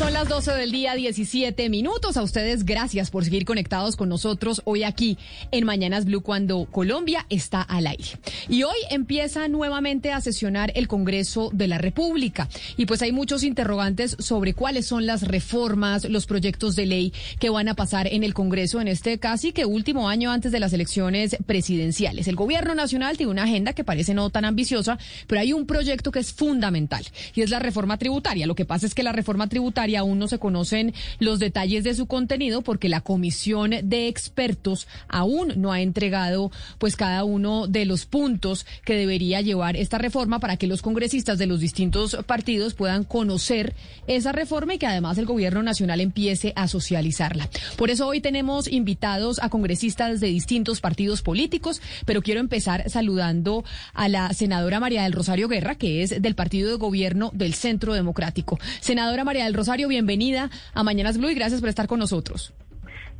[0.00, 2.16] Son las 12 del día, 17 minutos.
[2.16, 5.18] A ustedes, gracias por seguir conectados con nosotros hoy aquí
[5.50, 8.08] en Mañanas Blue cuando Colombia está al aire.
[8.48, 12.48] Y hoy empieza nuevamente a sesionar el Congreso de la República.
[12.78, 17.50] Y pues hay muchos interrogantes sobre cuáles son las reformas, los proyectos de ley que
[17.50, 20.72] van a pasar en el Congreso en este casi que último año antes de las
[20.72, 22.26] elecciones presidenciales.
[22.26, 26.10] El Gobierno Nacional tiene una agenda que parece no tan ambiciosa, pero hay un proyecto
[26.10, 28.46] que es fundamental y es la reforma tributaria.
[28.46, 31.94] Lo que pasa es que la reforma tributaria aún no se conocen los detalles de
[31.94, 37.84] su contenido porque la comisión de expertos aún no ha entregado pues cada uno de
[37.84, 42.74] los puntos que debería llevar esta reforma para que los congresistas de los distintos partidos
[42.74, 43.74] puedan conocer
[44.06, 47.48] esa reforma y que además el gobierno nacional empiece a socializarla.
[47.76, 53.64] Por eso hoy tenemos invitados a congresistas de distintos partidos políticos, pero quiero empezar saludando
[53.94, 57.94] a la senadora María del Rosario Guerra, que es del partido de gobierno del Centro
[57.94, 58.58] Democrático.
[58.80, 62.54] Senadora María del Rosario, bienvenida a Mañanas Blue y gracias por estar con nosotros.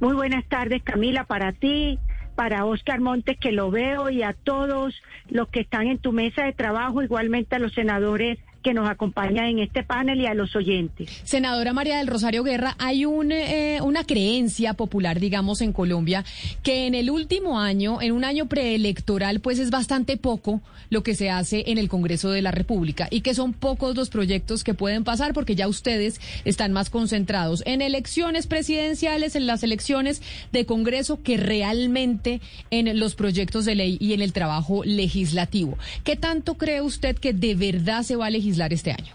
[0.00, 1.98] Muy buenas tardes, Camila, para ti,
[2.34, 4.94] para Oscar Montes, que lo veo, y a todos
[5.28, 9.46] los que están en tu mesa de trabajo, igualmente a los senadores que nos acompañan
[9.46, 11.08] en este panel y a los oyentes.
[11.24, 16.24] Senadora María del Rosario Guerra, hay un, eh, una creencia popular, digamos, en Colombia,
[16.62, 20.60] que en el último año, en un año preelectoral, pues es bastante poco
[20.90, 24.10] lo que se hace en el Congreso de la República y que son pocos los
[24.10, 29.62] proyectos que pueden pasar porque ya ustedes están más concentrados en elecciones presidenciales, en las
[29.62, 30.20] elecciones
[30.52, 35.78] de Congreso, que realmente en los proyectos de ley y en el trabajo legislativo.
[36.04, 39.14] ¿Qué tanto cree usted que de verdad se va a legislar este año?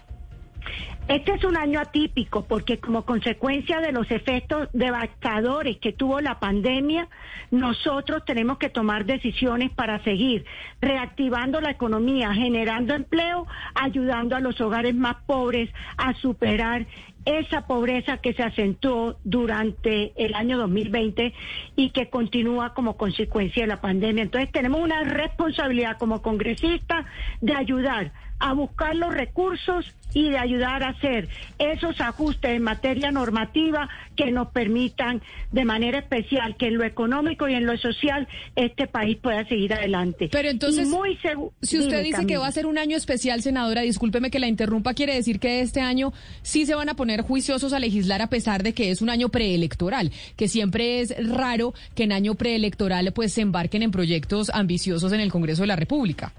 [1.08, 6.40] Este es un año atípico porque como consecuencia de los efectos devastadores que tuvo la
[6.40, 7.08] pandemia,
[7.52, 10.44] nosotros tenemos que tomar decisiones para seguir
[10.80, 16.86] reactivando la economía, generando empleo, ayudando a los hogares más pobres a superar
[17.24, 21.34] esa pobreza que se acentuó durante el año 2020
[21.76, 24.24] y que continúa como consecuencia de la pandemia.
[24.24, 27.06] Entonces tenemos una responsabilidad como congresistas
[27.40, 29.86] de ayudar a buscar los recursos
[30.16, 35.20] y de ayudar a hacer esos ajustes en materia normativa que nos permitan
[35.52, 39.74] de manera especial que en lo económico y en lo social este país pueda seguir
[39.74, 40.30] adelante.
[40.32, 41.18] Pero entonces, muy
[41.60, 44.94] si usted dice que va a ser un año especial, senadora, discúlpeme que la interrumpa,
[44.94, 48.62] quiere decir que este año sí se van a poner juiciosos a legislar a pesar
[48.62, 53.34] de que es un año preelectoral, que siempre es raro que en año preelectoral pues
[53.34, 56.32] se embarquen en proyectos ambiciosos en el Congreso de la República.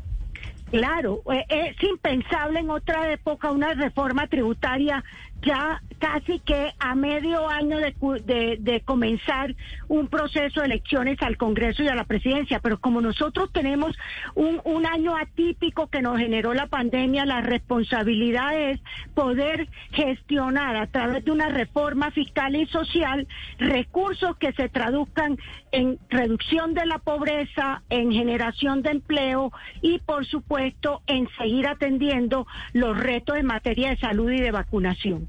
[0.70, 5.04] Claro, eh, es impensable en otra época una reforma tributaria
[5.42, 9.56] ya casi que a medio año de, de, comenzar
[9.88, 13.98] un proceso de elecciones al Congreso y a la presidencia, pero como nosotros tenemos
[14.36, 18.80] un, un año atípico que nos generó la pandemia, la responsabilidad es
[19.16, 23.28] poder gestionar a través de una reforma fiscal y social
[23.58, 25.38] recursos que se traduzcan
[25.72, 32.46] en reducción de la pobreza, en generación de empleo y por supuesto en seguir atendiendo
[32.74, 35.27] los retos en materia de salud y de vacunación.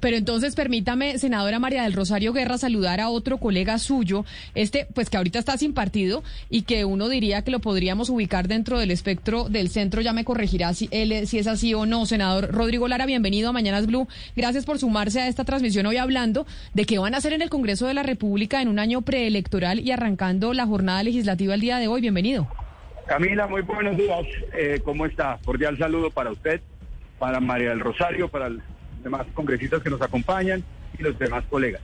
[0.00, 5.10] Pero entonces permítame, senadora María del Rosario Guerra, saludar a otro colega suyo, este, pues
[5.10, 8.90] que ahorita está sin partido y que uno diría que lo podríamos ubicar dentro del
[8.90, 10.00] espectro del centro.
[10.00, 12.06] Ya me corregirá si, él, es así o no.
[12.06, 14.08] Senador Rodrigo Lara, bienvenido a Mañanas Blue.
[14.36, 17.50] Gracias por sumarse a esta transmisión hoy hablando de qué van a hacer en el
[17.50, 21.78] Congreso de la República en un año preelectoral y arrancando la jornada legislativa el día
[21.78, 22.00] de hoy.
[22.00, 22.48] Bienvenido.
[23.06, 24.24] Camila, muy buenos días.
[24.54, 25.38] Eh, ¿Cómo está?
[25.44, 26.60] Cordial saludo para usted,
[27.18, 28.62] para María del Rosario, para el
[29.02, 30.62] demás congresistas que nos acompañan
[30.98, 31.82] y los demás colegas.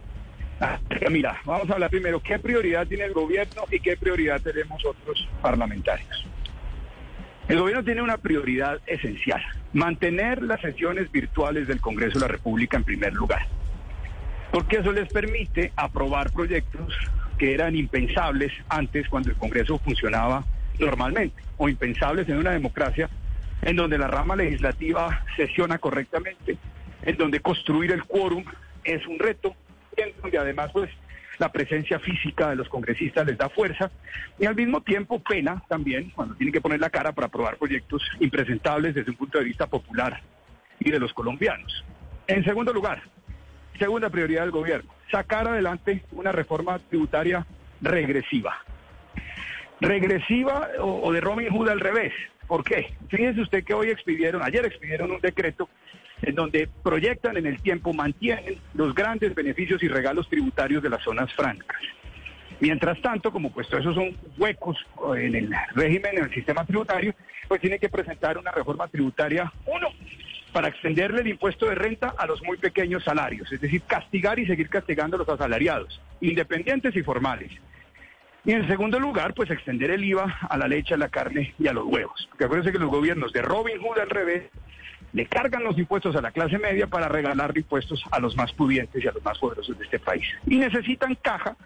[0.60, 0.78] Ah,
[1.10, 5.28] mira, vamos a hablar primero qué prioridad tiene el gobierno y qué prioridad tenemos otros
[5.42, 6.26] parlamentarios.
[7.48, 9.42] El gobierno tiene una prioridad esencial,
[9.72, 13.46] mantener las sesiones virtuales del Congreso de la República en primer lugar.
[14.50, 16.94] porque eso les permite aprobar proyectos
[17.38, 20.44] que eran impensables antes cuando el Congreso funcionaba
[20.78, 23.08] normalmente, o impensables en una democracia
[23.62, 26.56] en donde la rama legislativa sesiona correctamente,
[27.02, 28.44] en donde construir el quórum
[28.84, 29.54] es un reto,
[29.96, 30.90] en donde además pues
[31.38, 33.90] la presencia física de los congresistas les da fuerza
[34.38, 38.02] y al mismo tiempo pena también cuando tienen que poner la cara para aprobar proyectos
[38.20, 40.22] impresentables desde un punto de vista popular
[40.80, 41.84] y de los colombianos.
[42.26, 43.02] En segundo lugar,
[43.78, 47.46] segunda prioridad del gobierno, sacar adelante una reforma tributaria
[47.80, 48.56] regresiva.
[49.80, 52.12] Regresiva o, de Robin Hood al revés.
[52.46, 52.94] ¿Por qué?
[53.08, 55.68] Fíjense usted que hoy expidieron, ayer expidieron un decreto
[56.22, 61.02] en donde proyectan en el tiempo, mantienen los grandes beneficios y regalos tributarios de las
[61.02, 61.80] zonas francas.
[62.60, 64.78] Mientras tanto, como puesto esos son huecos
[65.16, 67.14] en el régimen, en el sistema tributario,
[67.48, 69.88] pues tienen que presentar una reforma tributaria, uno,
[70.52, 74.46] para extenderle el impuesto de renta a los muy pequeños salarios, es decir, castigar y
[74.46, 77.52] seguir castigando a los asalariados, independientes y formales.
[78.46, 81.66] Y en segundo lugar, pues extender el IVA a la leche, a la carne y
[81.66, 82.26] a los huevos.
[82.30, 84.44] Porque acuérdense que los gobiernos de Robin Hood al revés
[85.16, 89.02] le cargan los impuestos a la clase media para regalar impuestos a los más pudientes
[89.02, 90.26] y a los más poderosos de este país.
[90.46, 91.56] Y necesitan caja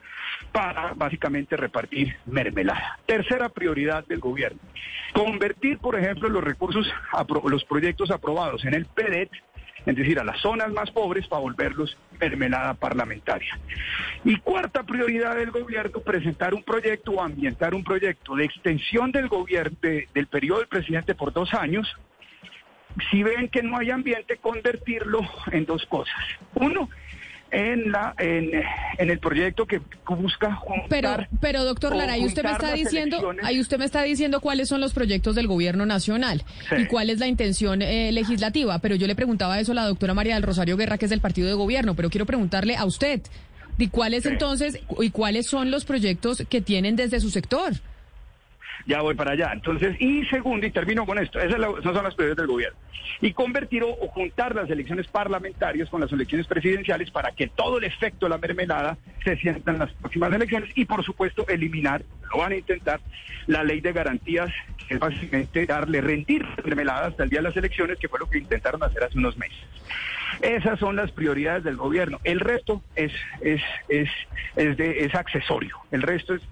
[0.52, 3.00] para básicamente repartir mermelada.
[3.06, 4.60] Tercera prioridad del gobierno,
[5.12, 6.86] convertir, por ejemplo, los recursos,
[7.44, 9.30] los proyectos aprobados en el PEDET
[9.86, 13.58] es decir, a las zonas más pobres para volverlos mermelada parlamentaria.
[14.24, 19.28] Y cuarta prioridad del gobierno, presentar un proyecto o ambientar un proyecto de extensión del
[19.28, 21.96] gobierno, del periodo del presidente por dos años,
[23.10, 25.20] si ven que no hay ambiente, convertirlo
[25.52, 26.16] en dos cosas.
[26.54, 26.88] Uno,
[27.50, 32.52] en la en, el proyecto que busca juntar pero pero doctor Lara ahí usted me
[32.52, 36.44] está diciendo ahí usted me está diciendo cuáles son los proyectos del gobierno nacional
[36.78, 38.78] y cuál es la intención eh, legislativa.
[38.78, 41.20] Pero yo le preguntaba eso a la doctora María del Rosario Guerra que es del
[41.20, 43.20] partido de gobierno pero quiero preguntarle a usted
[43.78, 47.72] y cuáles entonces y cuáles son los proyectos que tienen desde su sector
[48.86, 49.50] ya voy para allá.
[49.52, 52.78] Entonces, y segundo, y termino con esto, esas, son las prioridades del gobierno.
[53.20, 57.84] Y convertir o, juntar las elecciones parlamentarias con las elecciones presidenciales para que todo el
[57.84, 62.40] efecto de la mermelada se sienta en las próximas elecciones y, por supuesto, eliminar, lo
[62.40, 63.00] van a intentar,
[63.46, 64.50] la ley de garantías,
[64.86, 68.28] que es básicamente darle rendir mermelada hasta el día de las elecciones, que fue lo
[68.28, 69.58] que intentaron hacer hace unos meses.
[70.42, 72.20] Esas son las prioridades del gobierno.
[72.24, 74.08] El resto es, es, es,
[74.56, 75.76] es, de, es accesorio.
[75.90, 76.42] El resto es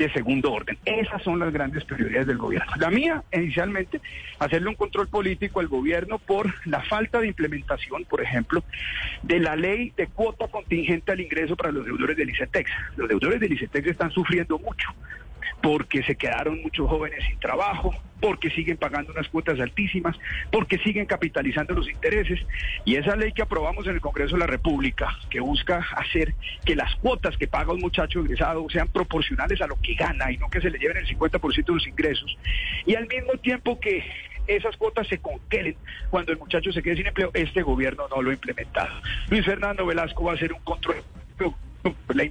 [0.00, 0.78] de segundo orden.
[0.86, 2.72] Esas son las grandes prioridades del gobierno.
[2.76, 4.00] La mía, inicialmente,
[4.38, 8.64] hacerle un control político al gobierno por la falta de implementación, por ejemplo,
[9.22, 12.70] de la ley de cuota contingente al ingreso para los deudores del ICETEX.
[12.96, 14.88] Los deudores del ICETEX están sufriendo mucho
[15.62, 20.16] porque se quedaron muchos jóvenes sin trabajo, porque siguen pagando unas cuotas altísimas,
[20.50, 22.40] porque siguen capitalizando los intereses.
[22.84, 26.34] Y esa ley que aprobamos en el Congreso de la República, que busca hacer
[26.64, 30.36] que las cuotas que paga un muchacho egresado sean proporcionales a lo que gana y
[30.38, 32.36] no que se le lleven el 50% de los ingresos,
[32.86, 34.04] y al mismo tiempo que
[34.46, 35.76] esas cuotas se congelen
[36.10, 38.90] cuando el muchacho se quede sin empleo, este gobierno no lo ha implementado.
[39.28, 41.02] Luis Fernando Velasco va a hacer un control,
[42.08, 42.30] la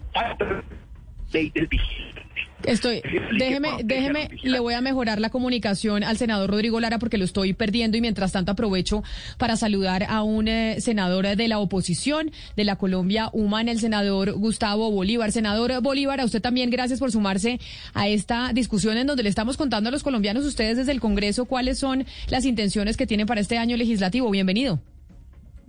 [1.32, 3.02] ley del vigilante Estoy,
[3.38, 7.54] déjeme, déjeme, le voy a mejorar la comunicación al senador Rodrigo Lara porque lo estoy
[7.54, 9.04] perdiendo y mientras tanto aprovecho
[9.38, 14.34] para saludar a un eh, senador de la oposición de la Colombia Humana, el senador
[14.34, 15.32] Gustavo Bolívar.
[15.32, 17.60] Senador Bolívar, a usted también gracias por sumarse
[17.94, 21.46] a esta discusión en donde le estamos contando a los colombianos, ustedes desde el Congreso,
[21.46, 24.30] cuáles son las intenciones que tienen para este año legislativo.
[24.30, 24.80] Bienvenido.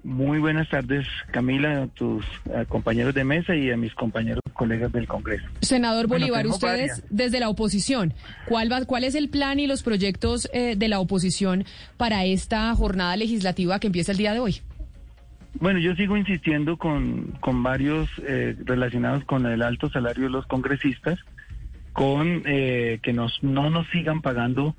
[0.03, 2.25] Muy buenas tardes, Camila, a tus
[2.69, 5.45] compañeros de mesa y a mis compañeros colegas del Congreso.
[5.61, 8.15] Senador Bolívar, ustedes desde la oposición,
[8.47, 11.65] ¿cuál, va, ¿cuál es el plan y los proyectos eh, de la oposición
[11.99, 14.61] para esta jornada legislativa que empieza el día de hoy?
[15.55, 20.47] Bueno, yo sigo insistiendo con, con varios eh, relacionados con el alto salario de los
[20.47, 21.19] congresistas,
[21.93, 24.77] con eh, que nos, no nos sigan pagando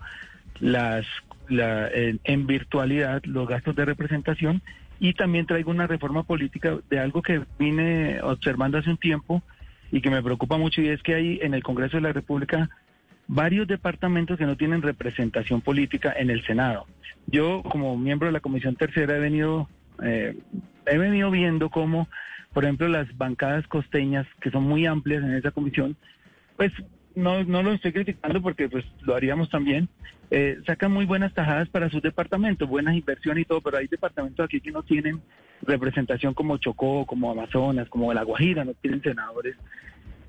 [0.59, 1.05] las
[1.49, 4.61] la, en virtualidad los gastos de representación
[5.01, 9.41] y también traigo una reforma política de algo que vine observando hace un tiempo
[9.91, 12.69] y que me preocupa mucho y es que hay en el Congreso de la República
[13.27, 16.85] varios departamentos que no tienen representación política en el Senado.
[17.25, 19.67] Yo como miembro de la Comisión Tercera he venido
[20.03, 20.37] eh,
[20.85, 22.07] he venido viendo cómo,
[22.53, 25.97] por ejemplo, las bancadas costeñas que son muy amplias en esa comisión,
[26.57, 26.71] pues
[27.15, 29.89] no, no lo estoy criticando porque pues lo haríamos también,
[30.31, 34.43] eh, sacan muy buenas tajadas para sus departamentos, buenas inversiones y todo, pero hay departamentos
[34.43, 35.21] aquí que no tienen
[35.61, 39.57] representación como Chocó, como Amazonas, como La Guajira, no tienen senadores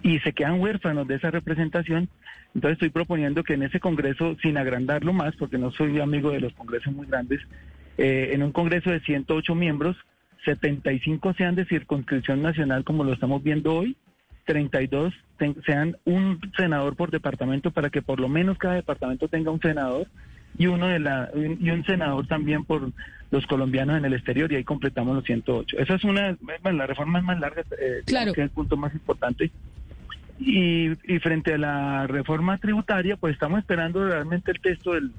[0.02, 2.08] y se quedan huérfanos de esa representación.
[2.54, 6.40] Entonces estoy proponiendo que en ese Congreso, sin agrandarlo más, porque no soy amigo de
[6.40, 7.40] los congresos muy grandes,
[7.96, 9.96] eh, en un Congreso de 108 miembros,
[10.44, 13.96] 75 sean de circunscripción nacional como lo estamos viendo hoy,
[14.44, 15.14] 32
[15.64, 20.06] sean un senador por departamento para que por lo menos cada departamento tenga un senador
[20.58, 22.92] y uno de la y un senador también por
[23.30, 25.78] los colombianos en el exterior y ahí completamos los 108.
[25.78, 28.32] Esa es una la reforma es más larga, eh, claro.
[28.32, 29.50] que es el punto más importante.
[30.38, 35.12] Y, y frente a la reforma tributaria, pues estamos esperando realmente el texto del,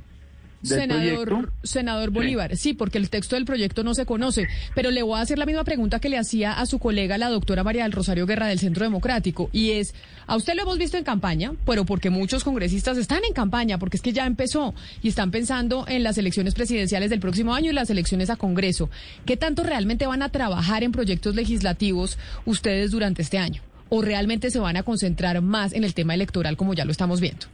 [0.64, 2.74] senador, senador Bolívar, sí.
[2.74, 5.64] porque el texto del proyecto no se conoce, pero le voy a hacer la misma
[5.64, 8.84] pregunta que le hacía a su colega, la doctora María del Rosario Guerra del Centro
[8.84, 9.94] Democrático, y es,
[10.28, 13.98] a usted lo hemos visto en campaña, pero porque muchos congresistas están en campaña, porque
[13.98, 17.74] es que ya empezó y están pensando en las elecciones presidenciales del próximo año y
[17.74, 18.90] las elecciones a Congreso.
[19.26, 23.62] ¿Qué tanto realmente van a trabajar en proyectos legislativos ustedes durante este año?
[23.90, 27.20] ¿O realmente se van a concentrar más en el tema electoral como ya lo estamos
[27.20, 27.48] viendo?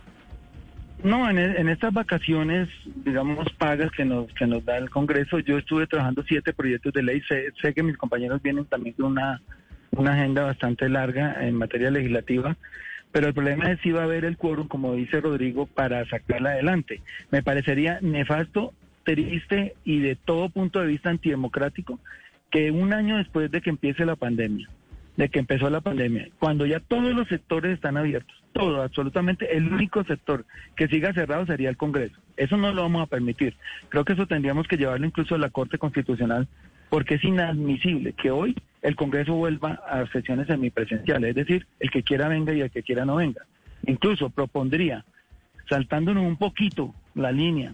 [1.04, 2.68] No, en, estas vacaciones,
[3.06, 7.04] digamos, pagas que nos, que nos da el Congreso, yo estuve trabajando siete proyectos de
[7.04, 7.22] ley.
[7.22, 9.42] Sé, que mis compañeros vienen también con una,
[9.92, 12.58] una agenda bastante larga en materia legislativa,
[13.14, 16.52] pero el problema es si va a haber el quórum, como dice Rodrigo, para sacarla
[16.52, 17.02] adelante.
[17.32, 22.00] Me parecería nefasto, triste y de todo punto de vista antidemocrático
[22.52, 24.70] que un año después de que empiece la pandemia,
[25.16, 29.72] de que empezó la pandemia, cuando ya todos los sectores están abiertos, todo, absolutamente, el
[29.72, 32.20] único sector que siga cerrado sería el Congreso.
[32.38, 33.56] Eso no lo vamos a permitir.
[33.90, 36.48] Creo que eso tendríamos que llevarlo incluso a la Corte Constitucional,
[36.90, 42.04] porque es inadmisible que hoy el Congreso vuelva a sesiones semipresenciales, es decir, el que
[42.04, 43.46] quiera venga y el que quiera no venga.
[43.86, 45.06] Incluso propondría,
[45.70, 47.74] saltándonos un poquito la línea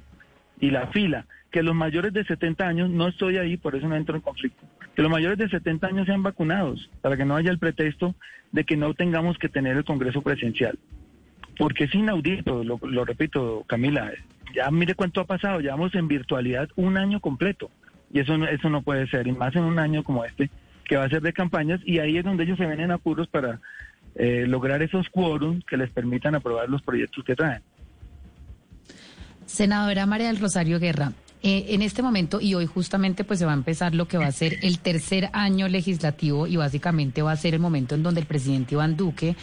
[0.60, 1.26] y la fila,
[1.56, 4.62] que los mayores de 70 años, no estoy ahí, por eso no entro en conflicto,
[4.94, 8.14] que los mayores de 70 años sean vacunados, para que no haya el pretexto
[8.52, 10.78] de que no tengamos que tener el Congreso presencial.
[11.58, 14.12] Porque es inaudito, lo, repito, Camila,
[14.54, 17.72] ya mire cuánto ha pasado, llevamos en virtualidad un año completo,
[18.12, 20.50] y eso no, eso no puede ser, y más en un año como este,
[20.84, 23.30] que va a ser de campañas, y ahí es donde ellos se ven en apuros
[23.30, 23.62] para
[24.16, 27.62] eh, lograr esos quórums que les permitan aprobar los proyectos que traen.
[29.46, 31.14] Senadora María del Rosario Guerra,
[31.48, 34.26] eh, en este momento y hoy justamente pues se va a empezar lo que va
[34.26, 38.20] a ser el tercer año legislativo y básicamente va a ser el momento en donde
[38.20, 39.36] el presidente Iván Duque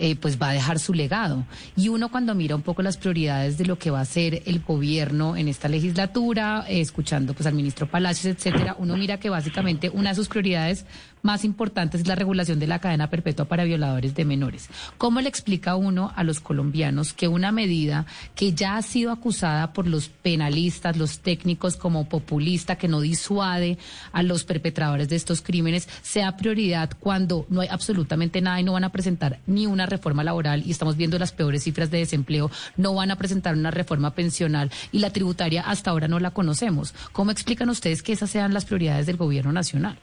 [0.00, 1.44] eh, pues va a dejar su legado.
[1.76, 4.60] Y uno cuando mira un poco las prioridades de lo que va a ser el
[4.60, 9.90] gobierno en esta legislatura, eh, escuchando pues al ministro Palacios, etcétera, uno mira que básicamente
[9.90, 10.86] una de sus prioridades
[11.22, 14.68] más importantes es la regulación de la cadena perpetua para violadores de menores.
[14.96, 19.72] ¿Cómo le explica uno a los colombianos que una medida que ya ha sido acusada
[19.72, 23.78] por los penalistas, los técnicos como populista, que no disuade
[24.12, 28.72] a los perpetradores de estos crímenes, sea prioridad cuando no hay absolutamente nada y no
[28.72, 32.50] van a presentar ni una reforma laboral y estamos viendo las peores cifras de desempleo,
[32.76, 36.94] no van a presentar una reforma pensional y la tributaria hasta ahora no la conocemos.
[37.12, 39.98] ¿Cómo explican ustedes que esas sean las prioridades del gobierno nacional?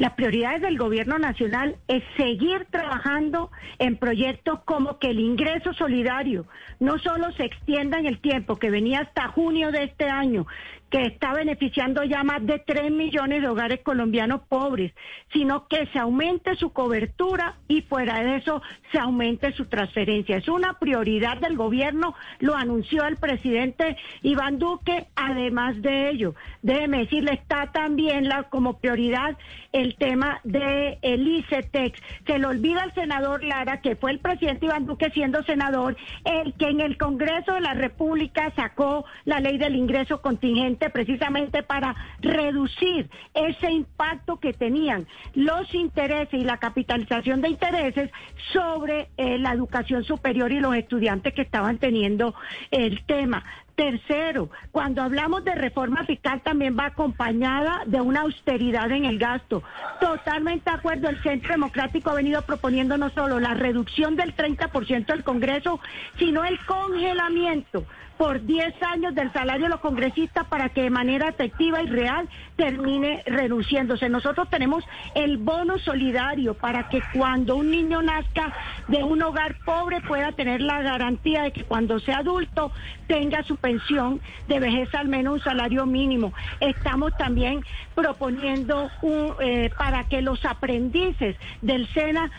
[0.00, 6.46] Las prioridades del gobierno nacional es seguir trabajando en proyectos como que el ingreso solidario
[6.78, 10.46] no solo se extienda en el tiempo, que venía hasta junio de este año,
[10.90, 14.92] que está beneficiando ya más de 3 millones de hogares colombianos pobres,
[15.32, 20.36] sino que se aumente su cobertura y fuera de eso se aumente su transferencia.
[20.36, 25.06] Es una prioridad del gobierno, lo anunció el presidente Iván Duque.
[25.14, 29.36] Además de ello, déjeme decirle, está también como prioridad
[29.72, 32.00] el tema de el ICETEX.
[32.26, 36.54] Se le olvida al senador Lara que fue el presidente Iván Duque siendo senador el
[36.54, 41.94] que en el Congreso de la República sacó la ley del ingreso contingente precisamente para
[42.20, 48.10] reducir ese impacto que tenían los intereses y la capitalización de intereses
[48.52, 52.34] sobre eh, la educación superior y los estudiantes que estaban teniendo
[52.70, 53.44] el tema.
[53.74, 59.62] Tercero, cuando hablamos de reforma fiscal también va acompañada de una austeridad en el gasto.
[60.00, 65.06] Totalmente de acuerdo, el Centro Democrático ha venido proponiendo no solo la reducción del 30%
[65.06, 65.80] del Congreso,
[66.18, 67.86] sino el congelamiento
[68.20, 72.28] por 10 años del salario de los congresistas para que de manera efectiva y real
[72.54, 74.10] termine reduciéndose.
[74.10, 74.84] Nosotros tenemos
[75.14, 78.52] el bono solidario para que cuando un niño nazca
[78.88, 82.72] de un hogar pobre pueda tener la garantía de que cuando sea adulto
[83.06, 86.34] tenga su pensión de vejez al menos un salario mínimo.
[86.60, 92.30] Estamos también proponiendo un, eh, para que los aprendices del SENA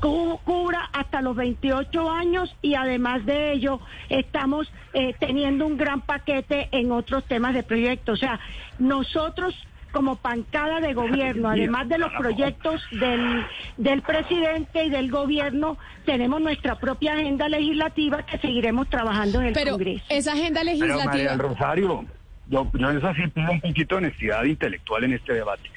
[0.00, 6.68] cubra hasta los 28 años y además de ello estamos eh, teniendo un gran paquete
[6.72, 8.18] en otros temas de proyectos.
[8.18, 8.40] O sea,
[8.78, 9.54] nosotros
[9.92, 13.44] como pancada de gobierno, además de los proyectos del,
[13.76, 19.52] del presidente y del gobierno, tenemos nuestra propia agenda legislativa que seguiremos trabajando en el
[19.52, 20.04] Pero Congreso.
[20.08, 21.34] Esa agenda legislativa.
[21.36, 22.04] Rosario,
[22.48, 25.70] yo, yo eso sí pido un poquito de honestidad intelectual en este debate.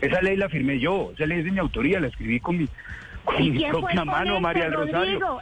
[0.00, 2.68] Esa ley la firmé yo, esa ley es de mi autoría, la escribí con mi,
[3.38, 5.40] ¿Y mi propia mano, María del Rosario.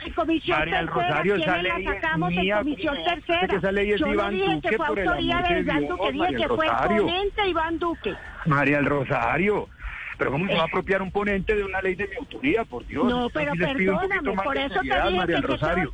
[0.48, 3.56] María del Rosario, esa ¿quiénes ley es mía, comisión tercera?
[3.56, 7.02] Esa ley es Iván Duque, por el amor de Dios, María que del fue Rosario.
[7.02, 8.14] ponente Iván Duque.
[8.46, 9.68] María del Rosario.
[10.18, 12.84] Pero ¿cómo se va a apropiar un ponente de una ley de mi autoría, por
[12.86, 13.04] Dios?
[13.04, 15.92] No, pero pido perdóname, por eso te dije que te Rosario.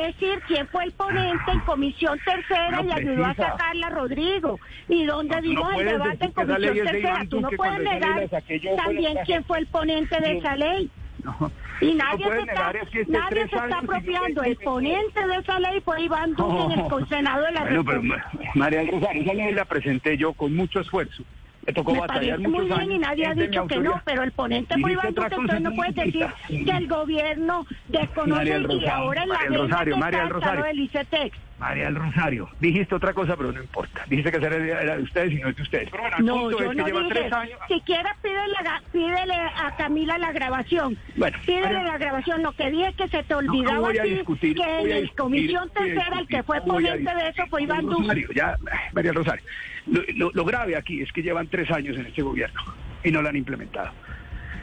[0.00, 4.58] Decir quién fue el ponente en comisión tercera No y ayudó a sacarla Rodrigo.
[4.88, 7.24] Y donde No, dimos el debate en comisión tercera.
[7.28, 8.28] Tú no puedes negar
[8.76, 10.90] también quién fue el ponente de esa ley.
[11.24, 11.52] No.
[11.80, 14.42] Y nadie, se está, negar, es que nadie se está apropiando.
[14.42, 17.08] El ponente de esa ley fue Iván Duque en el.
[17.08, 18.30] Senado de la Bueno, pero República.
[18.34, 21.22] Ma- María Rosario, esa ley la presenté yo con mucho esfuerzo.
[21.66, 22.94] Me tocó Me batallar muchos muy bien años.
[22.94, 25.56] y nadie ha dicho que no, pero el ponente fue Dijiste Iván otra Duque, cosa
[25.56, 29.34] entonces no puedes decir que el gobierno desconoce María del y Rosario, ahora en la
[29.38, 30.64] María Rosario, que María Rosario.
[30.64, 31.38] del ICETEX.
[31.60, 34.02] María del Rosario, dijiste otra cosa, pero no importa.
[34.08, 35.88] Dijiste que esa era, era de ustedes y no es de ustedes.
[35.90, 37.14] Pero bueno, el No, punto yo es que no lleva dije.
[37.14, 37.58] tres años.
[37.68, 38.54] Siquiera pídele,
[38.90, 40.98] pídele a Camila la grabación.
[41.14, 42.42] Bueno, pídele María- la grabación.
[42.42, 44.56] Lo que dije es que se te No, no olvidaba voy a a ti discutir,
[44.56, 47.82] que voy a en la comisión tercera el que fue ponente de eso fue Iván
[47.86, 48.00] Duque.
[48.02, 48.56] Rosario, ya,
[48.92, 49.44] María del Rosario.
[49.86, 52.60] Lo, lo- grave aquí es que llevan tres años en este gobierno
[53.02, 53.90] y no lo han implementado.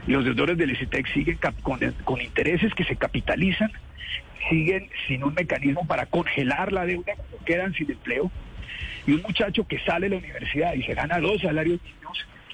[0.08, 3.72] Los deudores del ICETEC siguen con, intereses que se capitalizan,
[4.50, 7.14] siguen sin un mecanismo para congelar la deuda
[7.46, 8.32] quedan sin empleo.
[9.08, 11.80] Y un muchacho que sale de la universidad y se gana dos salarios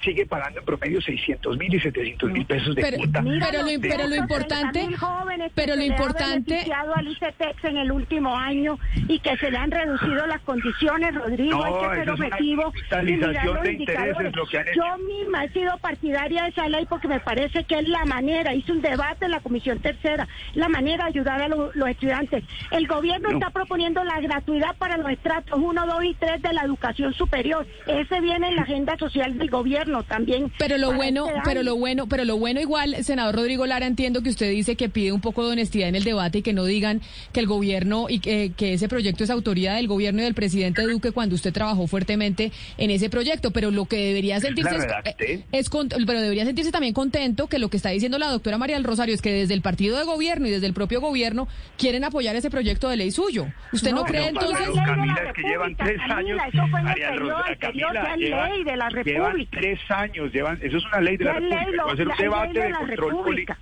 [0.02, 3.22] sigue pagando en promedio 600 mil y 700 mil pesos de Pero- cuota.
[3.22, 7.64] mira, Pero lo- de- pero lo importante- 30.000 jóvenes que pero lo importante- al ICETEX
[7.64, 11.88] en el último año y que se le han reducido las condiciones, Rodrigo, No, hay
[11.90, 14.36] que ser objetivo y mirar capitalización los de intereses, indicadores.
[14.36, 14.80] lo que han hecho.
[14.80, 18.54] Yo misma he sido partidaria de esa ley porque me parece que es la manera,
[18.54, 22.44] hice un debate en la Comisión Tercera, la manera de ayudar a lo- los estudiantes.
[22.70, 23.38] El gobierno No.
[23.38, 27.66] está proponiendo la gratuidad para los estratos 1, 2 y 3 de la educación superior.
[27.86, 30.52] Ese viene en la agenda social del gobierno también.
[30.58, 34.22] Pero lo bueno, este pero lo bueno, pero lo bueno igual, senador Rodrigo Lara, entiendo
[34.22, 36.64] que usted dice que pide un poco de honestidad en el debate y que no
[36.64, 37.00] digan
[37.32, 40.82] que el gobierno y que, que ese proyecto es autoría del gobierno y del presidente
[40.82, 43.50] Duque cuando usted trabajó fuertemente en ese proyecto.
[43.50, 45.44] Pero lo que debería sentirse es, redacté.
[45.52, 48.76] es con- pero debería sentirse también contento que lo que está diciendo la doctora María
[48.76, 52.04] del Rosario es que desde el partido de gobierno y desde el propio gobierno quieren
[52.04, 53.46] apoyar ese proyecto de ley suyo.
[53.72, 54.68] ¿Usted no, No, cree no, entonces?
[54.84, 56.40] Camila, es que llevan tres Camila, años.
[56.52, 59.60] eso fue en el periodo anterior, Camila, ley de la Llevan República.
[59.76, 61.76] Tres años, llevan, eso es una ley de la ley, República.
[61.76, 63.54] lo- Va a ser un debate de control político.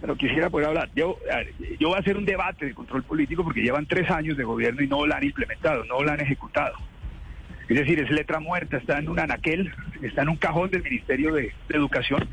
[0.00, 0.88] Pero quisiera poder hablar.
[0.96, 4.36] Yo, ver, yo voy a hacer un debate de control político porque llevan tres años
[4.36, 6.74] de gobierno y no la han implementado, no la han ejecutado.
[7.68, 11.32] Es decir, es letra muerta, está en un anaquel, está en un cajón del Ministerio
[11.32, 12.28] de, de Educación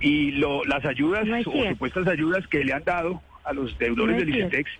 [0.00, 4.14] y lo, las ayudas No o supuestas ayudas que le han dado a los deudores
[4.14, 4.28] No del.
[4.30, 4.70] ICETEX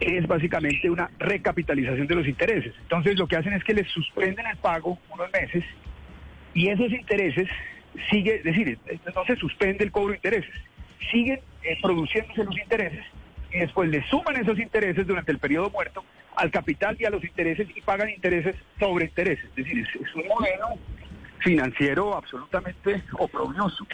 [0.00, 2.72] es básicamente una recapitalización de los intereses.
[2.82, 5.64] Entonces lo que hacen es que les suspenden el pago unos meses
[6.54, 7.48] y esos intereses
[8.10, 8.78] sigue, es decir,
[9.14, 10.54] no se suspende el cobro de intereses,
[11.10, 13.04] siguen eh, produciéndose los intereses
[13.52, 16.04] y después le suman esos intereses durante el periodo muerto
[16.36, 19.44] al capital y a los intereses y pagan intereses sobre intereses.
[19.44, 20.68] Es decir, es, es un modelo
[21.38, 23.86] financiero absolutamente oprobioso.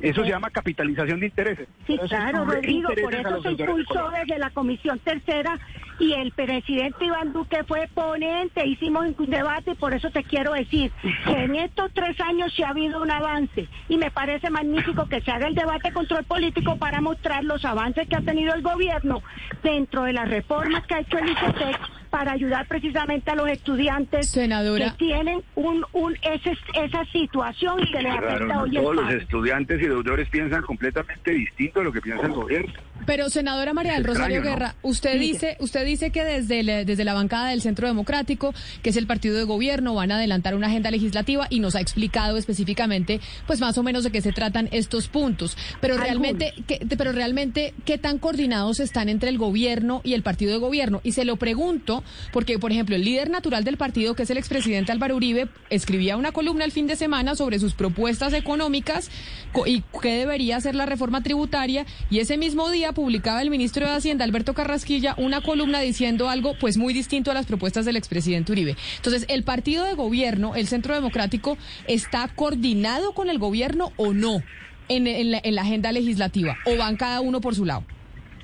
[0.00, 1.68] Eso se llama capitalización de intereses.
[1.86, 5.58] Sí, eso claro, Rodrigo, por eso se impulsó desde la Comisión Tercera
[6.00, 10.52] y el presidente Iván Duque fue ponente, hicimos un debate y por eso te quiero
[10.52, 10.92] decir
[11.26, 15.20] que en estos tres años sí ha habido un avance y me parece magnífico que
[15.22, 18.62] se haga el debate de control político para mostrar los avances que ha tenido el
[18.62, 19.22] gobierno
[19.64, 21.78] dentro de las reformas que ha hecho el ICETEX
[22.10, 24.92] para ayudar precisamente a los estudiantes Senadora.
[24.92, 29.12] que tienen un, un ese- esa situación y que les afecta hoy el todos los
[29.12, 32.72] estudiantes y deudores piensan completamente distinto a lo que piensa el gobierno.
[33.06, 34.56] Pero senadora María del Rosario extraño, ¿no?
[34.66, 38.90] Guerra, usted dice, usted dice que desde el- desde la bancada del Centro Democrático, que
[38.90, 42.36] es el partido de gobierno, van a adelantar una agenda legislativa y nos ha explicado
[42.36, 45.56] específicamente, pues más o menos de qué se tratan estos puntos.
[45.80, 46.08] Pero Algunos.
[46.10, 50.58] realmente, ¿qué, pero realmente, ¿qué tan coordinados están entre el gobierno y el partido de
[50.58, 51.00] gobierno?
[51.02, 54.36] Y se lo pregunto porque, por ejemplo, el líder natural del partido, que es el
[54.38, 59.10] expresidente Álvaro Uribe, escribía una columna el fin de semana sobre sus propuestas económicas
[59.52, 63.86] co- y qué debería hacer la reforma tributaria y ese mismo día publicaba el ministro
[63.86, 67.96] de Hacienda Alberto Carrasquilla una columna diciendo algo pues muy distinto a las propuestas del
[67.96, 68.76] expresidente Uribe.
[68.96, 74.42] Entonces, el partido de gobierno, el Centro Democrático, está coordinado con el gobierno o no
[74.88, 77.84] en, la, en la agenda legislativa o van cada uno por su lado.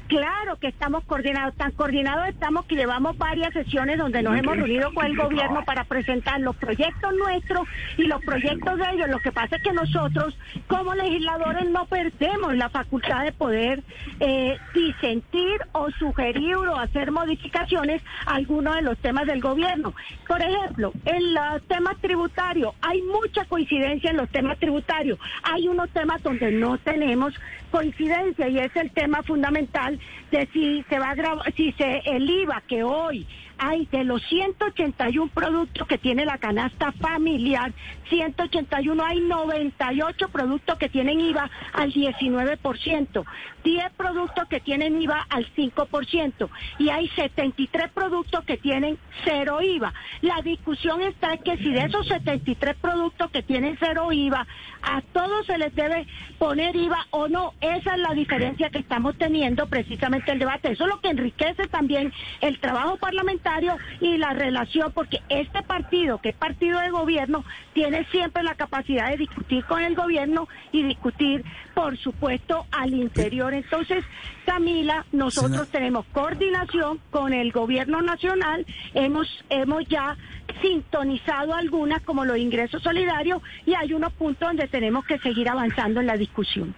[0.08, 4.92] Claro que estamos coordinados, tan coordinados estamos que llevamos varias sesiones donde nos hemos reunido
[4.92, 9.08] con el gobierno para presentar los proyectos nuestros y los proyectos de ellos.
[9.08, 10.36] Lo que pasa es que nosotros,
[10.66, 13.82] como legisladores, no perdemos la facultad de poder
[14.20, 19.94] eh, disentir o sugerir o hacer modificaciones a algunos de los temas del gobierno.
[20.28, 25.18] Por ejemplo, en los temas tributarios, hay mucha coincidencia en los temas tributarios.
[25.44, 27.32] Hay unos temas donde no tenemos
[27.70, 29.93] coincidencia y es el tema fundamental
[30.30, 33.26] de si se va a grabar, si el IVA que hoy
[33.58, 37.72] hay de los 181 productos que tiene la canasta familiar,
[38.08, 43.24] 181 hay 98 productos que tienen IVA al 19%,
[43.64, 46.48] 10 productos que tienen IVA al 5%
[46.78, 49.92] y hay 73 productos que tienen cero IVA.
[50.20, 54.46] La discusión está que si de esos 73 productos que tienen cero IVA,
[54.82, 56.06] a todos se les debe
[56.38, 57.54] poner IVA o no.
[57.60, 60.72] Esa es la diferencia que estamos teniendo precisamente el debate.
[60.72, 66.18] Eso es lo que enriquece también el trabajo parlamentario y la relación, porque este partido,
[66.18, 70.82] que es partido de gobierno, tiene siempre la capacidad de discutir con el gobierno y
[70.82, 73.52] discutir, por supuesto, al interior.
[73.52, 74.04] Entonces,
[74.46, 80.16] Camila, nosotros tenemos coordinación con el gobierno nacional, hemos, hemos ya
[80.62, 86.00] sintonizado algunas como los ingresos solidarios y hay unos puntos donde tenemos que seguir avanzando
[86.00, 86.74] en la discusión.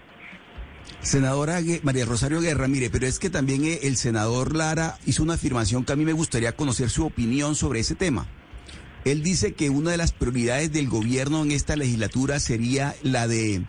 [1.00, 5.34] Senadora María Rosario Guerra, mire, pero es que también eh, el senador Lara hizo una
[5.34, 8.26] afirmación que a mí me gustaría conocer su opinión sobre ese tema.
[9.04, 13.62] Él dice que una de las prioridades del gobierno en esta legislatura sería la de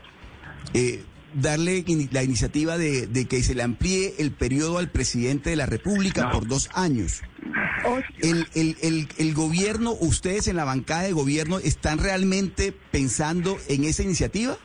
[0.73, 5.65] eh, darle la iniciativa de, que se le amplíe el periodo al presidente de la
[5.65, 7.21] República por dos años.
[8.21, 13.83] El, el, el, el, gobierno, ustedes en la bancada de gobierno, ¿están realmente pensando en
[13.83, 14.57] esa iniciativa?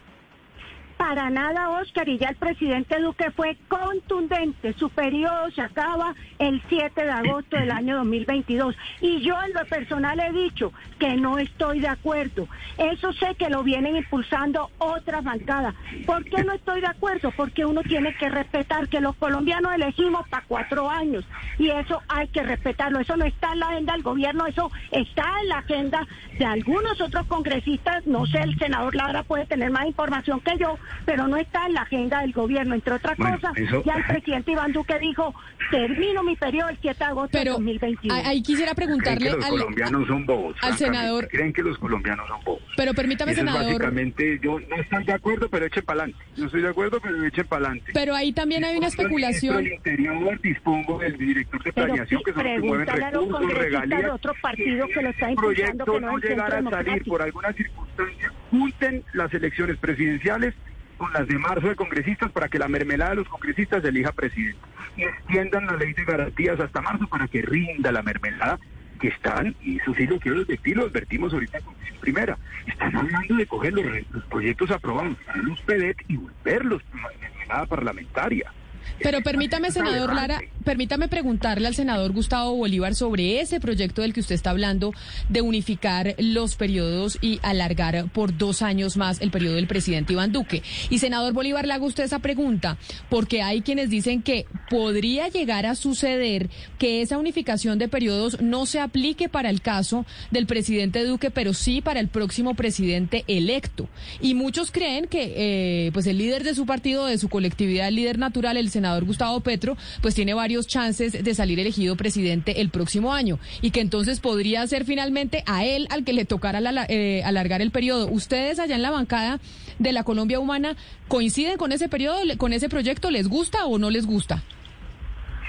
[1.02, 4.72] Para nada, Oscar, y ya el presidente Duque fue contundente.
[4.74, 8.76] Su periodo se acaba el 7 de agosto del año 2022.
[9.00, 12.46] Y yo en lo personal he dicho que no estoy de acuerdo.
[12.78, 15.74] Eso sé que lo vienen impulsando otras bancadas.
[16.06, 17.32] ¿Por qué no estoy de acuerdo?
[17.32, 21.24] Porque uno tiene que respetar que los colombianos elegimos para cuatro años.
[21.58, 23.00] Y eso hay que respetarlo.
[23.00, 26.06] Eso no está en la agenda del gobierno, eso está en la agenda
[26.38, 28.06] de algunos otros congresistas.
[28.06, 31.74] No sé, el senador Lara puede tener más información que yo pero no está en
[31.74, 32.74] la agenda del gobierno.
[32.74, 33.52] Entre otras cosas,
[33.84, 35.34] ya el presidente Iván Duque dijo,
[35.70, 38.14] termino mi periodo el 7 de agosto de 2021.
[38.24, 41.28] Ahí quisiera preguntarle que los al, colombianos son bobos, al senador.
[41.28, 42.62] Creen que los colombianos son bobos.
[42.76, 43.64] Pero permítame, senador.
[43.64, 46.24] Básicamente, yo no estoy de acuerdo, pero echen para adelante.
[46.36, 47.92] No estoy de acuerdo, pero echen para adelante.
[47.94, 49.66] Pero ahí también hay una especulación.
[49.66, 54.02] El interior dispongo del director de planeación, que son los que mueven recursos, regalías.
[54.02, 57.52] De otro partido que lo está proyecto que no, no llegara a salir por alguna
[57.52, 60.54] circunstancia, junten las elecciones presidenciales
[61.02, 64.60] con las de marzo de congresistas para que la mermelada de los congresistas elija presidente.
[64.96, 68.60] Y extiendan la ley de garantías hasta marzo para que rinda la mermelada
[69.00, 72.38] que están, y eso sí lo quiero advertir, lo advertimos ahorita en Comisión Primera,
[72.68, 76.82] están hablando de coger los, proyectos aprobados para los PEDET y volverlos
[77.20, 78.52] mermelada parlamentaria.
[79.00, 84.20] Pero permítame, senador Lara, permítame preguntarle al senador Gustavo Bolívar sobre ese proyecto del que
[84.20, 84.92] usted está hablando
[85.28, 90.32] de unificar los periodos y alargar por dos años más el periodo del presidente Iván
[90.32, 90.62] Duque.
[90.90, 95.66] Y senador Bolívar, le hago usted esa pregunta, porque hay quienes dicen que podría llegar
[95.66, 101.04] a suceder que esa unificación de periodos no se aplique para el caso del presidente
[101.04, 103.88] Duque, pero sí para el próximo presidente electo.
[104.20, 107.96] Y muchos creen que eh, pues el líder de su partido, de su colectividad, el
[107.96, 112.70] líder natural, el senador Gustavo Petro, pues tiene varios chances de salir elegido presidente el
[112.70, 117.22] próximo año y que entonces podría ser finalmente a él al que le tocara eh,
[117.24, 118.08] alargar el periodo.
[118.08, 119.38] ¿Ustedes allá en la bancada
[119.78, 120.76] de la Colombia Humana
[121.08, 123.10] coinciden con ese periodo, con ese proyecto?
[123.10, 124.42] ¿Les gusta o no les gusta?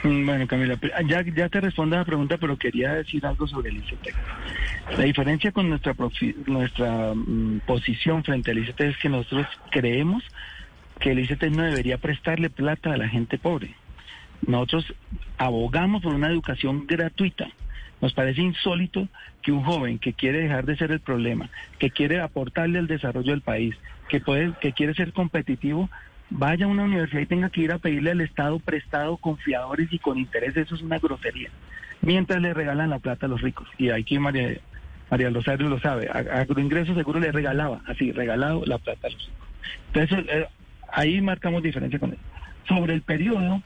[0.04, 3.78] Bueno, Camila, ya, ya te respondo a la pregunta, pero quería decir algo sobre el
[3.78, 4.10] ICT.
[4.98, 5.96] La diferencia con nuestra,
[6.46, 10.22] nuestra mm, posición frente al ICT es que nosotros creemos
[11.04, 13.76] que el ICT no debería prestarle plata a la gente pobre.
[14.48, 14.94] Nosotros
[15.38, 17.50] abogamos por una educación gratuita.
[18.00, 19.10] Nos parece insólito
[19.42, 23.32] que un joven que quiere dejar de ser el problema, que quiere aportarle al desarrollo
[23.32, 23.76] del país,
[24.08, 25.90] que, puede, que quiere ser competitivo,
[26.30, 29.92] vaya a una universidad y tenga que ir a pedirle al Estado prestado con fiadores
[29.92, 30.56] y con interés.
[30.56, 31.50] Eso es una grosería.
[32.00, 33.68] Mientras le regalan la plata a los ricos.
[33.78, 34.58] Y aquí María,
[35.12, 36.08] María Rosario lo sabe.
[36.10, 39.44] Agroingreso seguro le regalaba, así, regalado la plata a los ricos.
[39.94, 40.48] Entonces, eh,
[40.94, 42.20] ahí marcamos diferencia con él.
[42.68, 43.62] Sobre el periodo,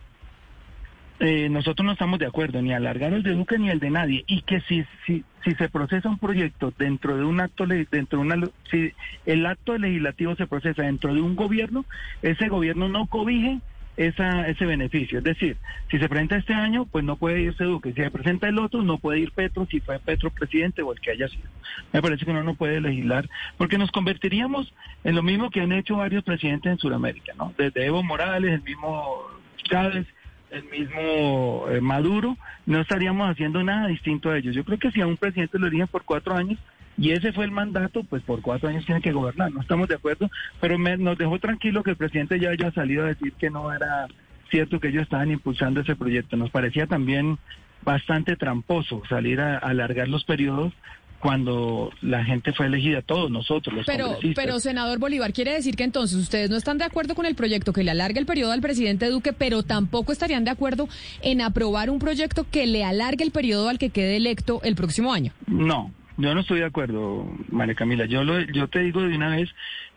[1.20, 4.24] eh, nosotros no estamos de acuerdo ni alargar el de Duque ni el de nadie
[4.28, 8.26] y que si si si se procesa un proyecto dentro de un acto dentro de
[8.26, 8.94] una si
[9.26, 11.86] el acto legislativo se procesa dentro de un gobierno
[12.22, 13.62] ese gobierno no cobije
[13.98, 15.18] esa, ese beneficio.
[15.18, 15.58] Es decir,
[15.90, 17.94] si se presenta este año, pues no puede irse Duque.
[17.94, 21.02] Si se presenta el otro, no puede ir Petro si fue Petro presidente o el
[21.02, 21.50] que haya sido.
[21.92, 24.72] Me parece que uno no puede legislar porque nos convertiríamos
[25.04, 27.54] en lo mismo que han hecho varios presidentes en Sudamérica, ¿no?
[27.58, 29.18] Desde Evo Morales, el mismo
[29.64, 30.06] Chávez,
[30.52, 34.56] el mismo eh, Maduro, no estaríamos haciendo nada distinto a ellos.
[34.56, 36.60] Yo creo que si a un presidente lo eligen por cuatro años,
[36.98, 39.52] y ese fue el mandato, pues por cuatro años tiene que gobernar.
[39.52, 40.30] No estamos de acuerdo,
[40.60, 44.08] pero nos dejó tranquilo que el presidente ya haya salido a decir que no era
[44.50, 46.38] cierto que ellos estaban impulsando ese proyecto.
[46.38, 47.38] Nos parecía también
[47.84, 50.74] bastante tramposo salir a, alargar los periodos
[51.20, 55.84] cuando la gente fue elegida, todos nosotros, los pero, Pero, senador Bolívar, quiere decir que
[55.84, 58.62] entonces ustedes no están de acuerdo con el proyecto que le alargue el periodo al
[58.62, 60.88] presidente Duque, pero tampoco estarían de acuerdo
[61.24, 65.12] en aprobar un proyecto que le alargue el periodo al que quede electo el próximo
[65.12, 65.32] año.
[65.48, 68.06] No, yo no estoy de acuerdo, María Camila.
[68.06, 69.50] Yo lo, yo te digo de una vez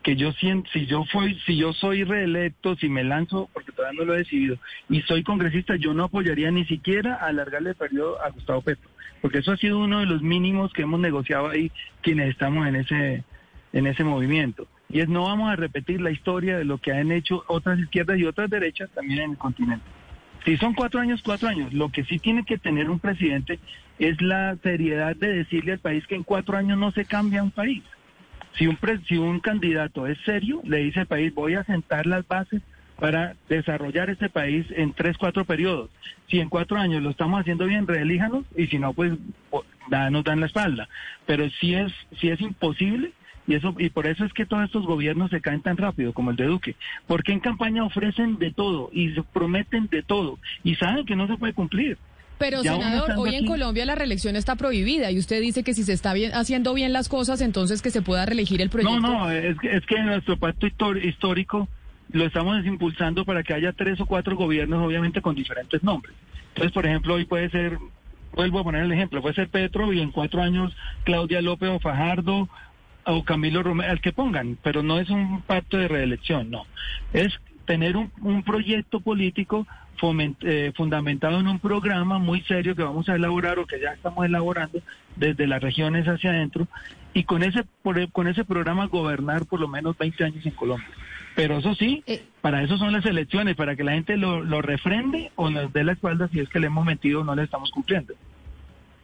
[0.02, 4.00] que yo siento, si yo fui, si yo soy reelecto, si me lanzo, porque todavía
[4.00, 8.22] no lo he decidido, y soy congresista, yo no apoyaría ni siquiera alargarle el periodo
[8.22, 8.90] a Gustavo Petro,
[9.22, 12.76] porque eso ha sido uno de los mínimos que hemos negociado ahí quienes estamos en
[12.76, 13.24] ese,
[13.72, 14.68] en ese movimiento.
[14.88, 18.18] Y es no vamos a repetir la historia de lo que han hecho otras izquierdas
[18.18, 19.84] y otras derechas también en el continente.
[20.44, 21.72] Si son cuatro años, cuatro años.
[21.72, 23.58] Lo que sí tiene que tener un presidente
[23.98, 27.50] es la seriedad de decirle al país que en cuatro años no se cambia un
[27.50, 27.82] país.
[28.56, 32.26] Si un, si un candidato es serio, le dice al país, voy a sentar las
[32.26, 32.62] bases
[32.98, 35.90] para desarrollar este país en tres, cuatro periodos.
[36.28, 39.12] Si en cuatro años lo estamos haciendo bien, reelíjanos y si no, pues
[40.10, 40.88] nos dan la espalda.
[41.26, 43.12] Pero si es, si es imposible,
[43.50, 46.30] y eso y por eso es que todos estos gobiernos se caen tan rápido como
[46.30, 46.76] el de Duque,
[47.08, 51.36] porque en campaña ofrecen de todo y prometen de todo y saben que no se
[51.36, 51.98] puede cumplir.
[52.38, 55.92] Pero, senador, hoy en Colombia la reelección está prohibida y usted dice que si se
[55.92, 59.00] está bien, haciendo bien las cosas, entonces que se pueda reelegir el proyecto.
[59.00, 61.68] No, no, es que, es que en nuestro pacto histórico
[62.12, 66.14] lo estamos impulsando para que haya tres o cuatro gobiernos, obviamente con diferentes nombres.
[66.50, 67.78] Entonces, por ejemplo, hoy puede ser,
[68.32, 70.72] vuelvo a poner el ejemplo, puede ser Petro y en cuatro años
[71.04, 72.48] Claudia López o Fajardo
[73.04, 76.66] o Camilo Romero, al que pongan, pero no es un pacto de reelección, no.
[77.12, 77.32] Es
[77.66, 79.66] tener un, un proyecto político
[80.42, 84.24] eh, fundamentado en un programa muy serio que vamos a elaborar o que ya estamos
[84.24, 84.80] elaborando
[85.16, 86.66] desde las regiones hacia adentro
[87.12, 87.64] y con ese
[88.12, 90.88] con ese programa gobernar por lo menos 20 años en Colombia.
[91.36, 92.24] Pero eso sí, eh.
[92.40, 95.84] para eso son las elecciones, para que la gente lo, lo refrende o nos dé
[95.84, 98.14] la espalda si es que le hemos mentido o no le estamos cumpliendo.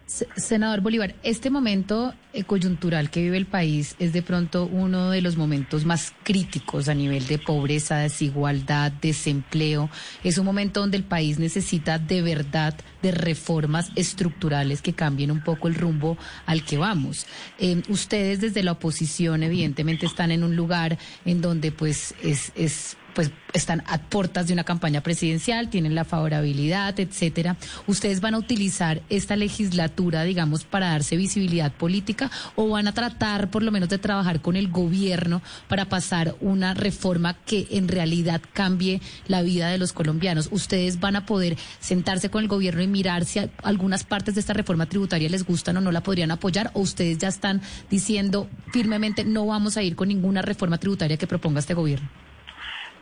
[0.06, 5.20] Senador Bolívar, este momento eh, coyuntural que vive el país es de pronto uno de
[5.20, 9.90] los momentos más críticos a nivel de pobreza, desigualdad, desempleo.
[10.22, 15.42] Es un momento donde el país necesita de verdad de reformas estructurales que cambien un
[15.42, 16.16] poco el rumbo
[16.46, 17.26] al que vamos.
[17.58, 22.96] Eh, ustedes desde la oposición evidentemente están en un lugar en donde pues es, es
[23.16, 27.56] pues están a puertas de una campaña presidencial, tienen la favorabilidad, etcétera.
[27.86, 33.50] ¿Ustedes van a utilizar esta legislatura, digamos, para darse visibilidad política o van a tratar
[33.50, 38.42] por lo menos de trabajar con el gobierno para pasar una reforma que en realidad
[38.52, 40.50] cambie la vida de los colombianos?
[40.52, 44.52] ¿Ustedes van a poder sentarse con el gobierno y mirar si algunas partes de esta
[44.52, 49.24] reforma tributaria les gustan o no la podrían apoyar o ustedes ya están diciendo firmemente
[49.24, 52.25] no vamos a ir con ninguna reforma tributaria que proponga este gobierno?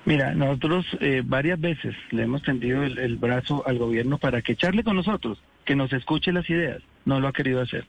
[0.06, 4.84] Mira, nosotros eh, varias veces le hemos tendido el, brazo al gobierno para que echarle
[4.84, 6.82] con nosotros, que nos escuche las ideas.
[7.06, 7.86] No lo ha querido hacer.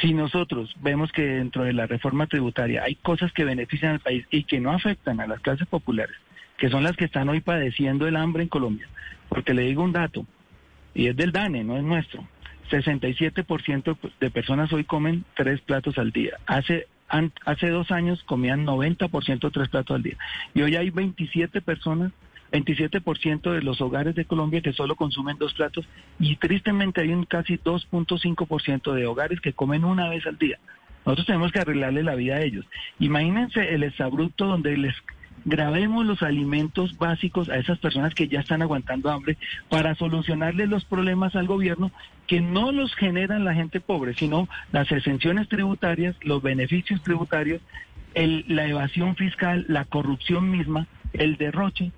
[0.00, 4.26] Si nosotros vemos que dentro de la reforma tributaria hay cosas que benefician al país
[4.30, 6.16] y que no afectan a las clases populares,
[6.58, 8.88] que son las que están hoy padeciendo el hambre en Colombia,
[9.28, 10.26] porque le digo un dato,
[10.94, 12.26] y es del DANE, no es nuestro.
[12.70, 16.38] 67% de personas hoy comen tres platos al día.
[16.46, 16.86] Hace
[17.44, 20.16] hace dos años comían 90% tres platos al día.
[20.54, 22.12] Y hoy hay 27 personas
[22.52, 25.86] 27% de los hogares de Colombia que solo consumen dos platos
[26.20, 30.58] y tristemente hay un casi 2.5% de hogares que comen una vez al día.
[31.04, 32.64] Nosotros tenemos que arreglarle la vida a ellos.
[33.00, 34.94] Imagínense el exabrupto donde les
[35.44, 39.36] grabemos los alimentos básicos a esas personas que ya están aguantando hambre
[39.68, 41.90] para solucionarle los problemas al gobierno
[42.26, 47.60] que no los generan la gente pobre, sino las exenciones tributarias, los beneficios tributarios,
[48.14, 51.92] la evasión fiscal, la corrupción misma, el derroche.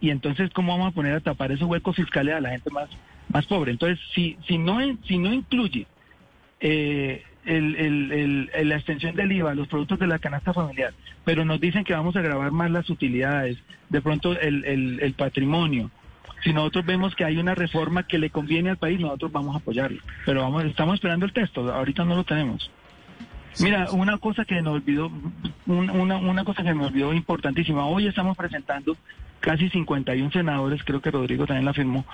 [0.00, 2.88] Y entonces, ¿cómo vamos a poner a tapar esos huecos fiscales a la gente más,
[3.28, 3.70] más pobre?
[3.70, 5.86] Entonces, si, si, no, si no incluye
[6.60, 10.92] eh, el, la extensión del IVA, los productos de la canasta familiar,
[11.24, 15.90] pero nos dicen que vamos a grabar más las utilidades, de pronto el, patrimonio.
[16.44, 19.58] Si nosotros vemos que hay una reforma que le conviene al país, nosotros vamos a
[19.58, 20.00] apoyarlo.
[20.24, 22.70] Pero vamos, estamos esperando el texto, ahorita no lo tenemos.
[23.58, 25.10] Mira, una cosa que nos olvidó,
[25.66, 27.84] una, una cosa que me olvidó importantísima.
[27.84, 28.96] Hoy estamos presentando
[29.40, 32.04] casi 51 senadores, creo que Rodrigo también la firmó,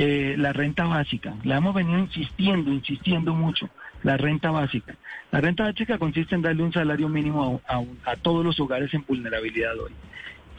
[0.00, 1.34] eh, la renta básica.
[1.42, 3.68] La hemos venido insistiendo, insistiendo mucho,
[4.04, 4.94] la renta básica.
[5.32, 8.94] La renta básica consiste en darle un salario mínimo a, a- a todos los hogares
[8.94, 9.92] en vulnerabilidad hoy.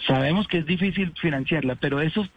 [0.06, 2.28] Sabemos que es difícil financiarla, pero eso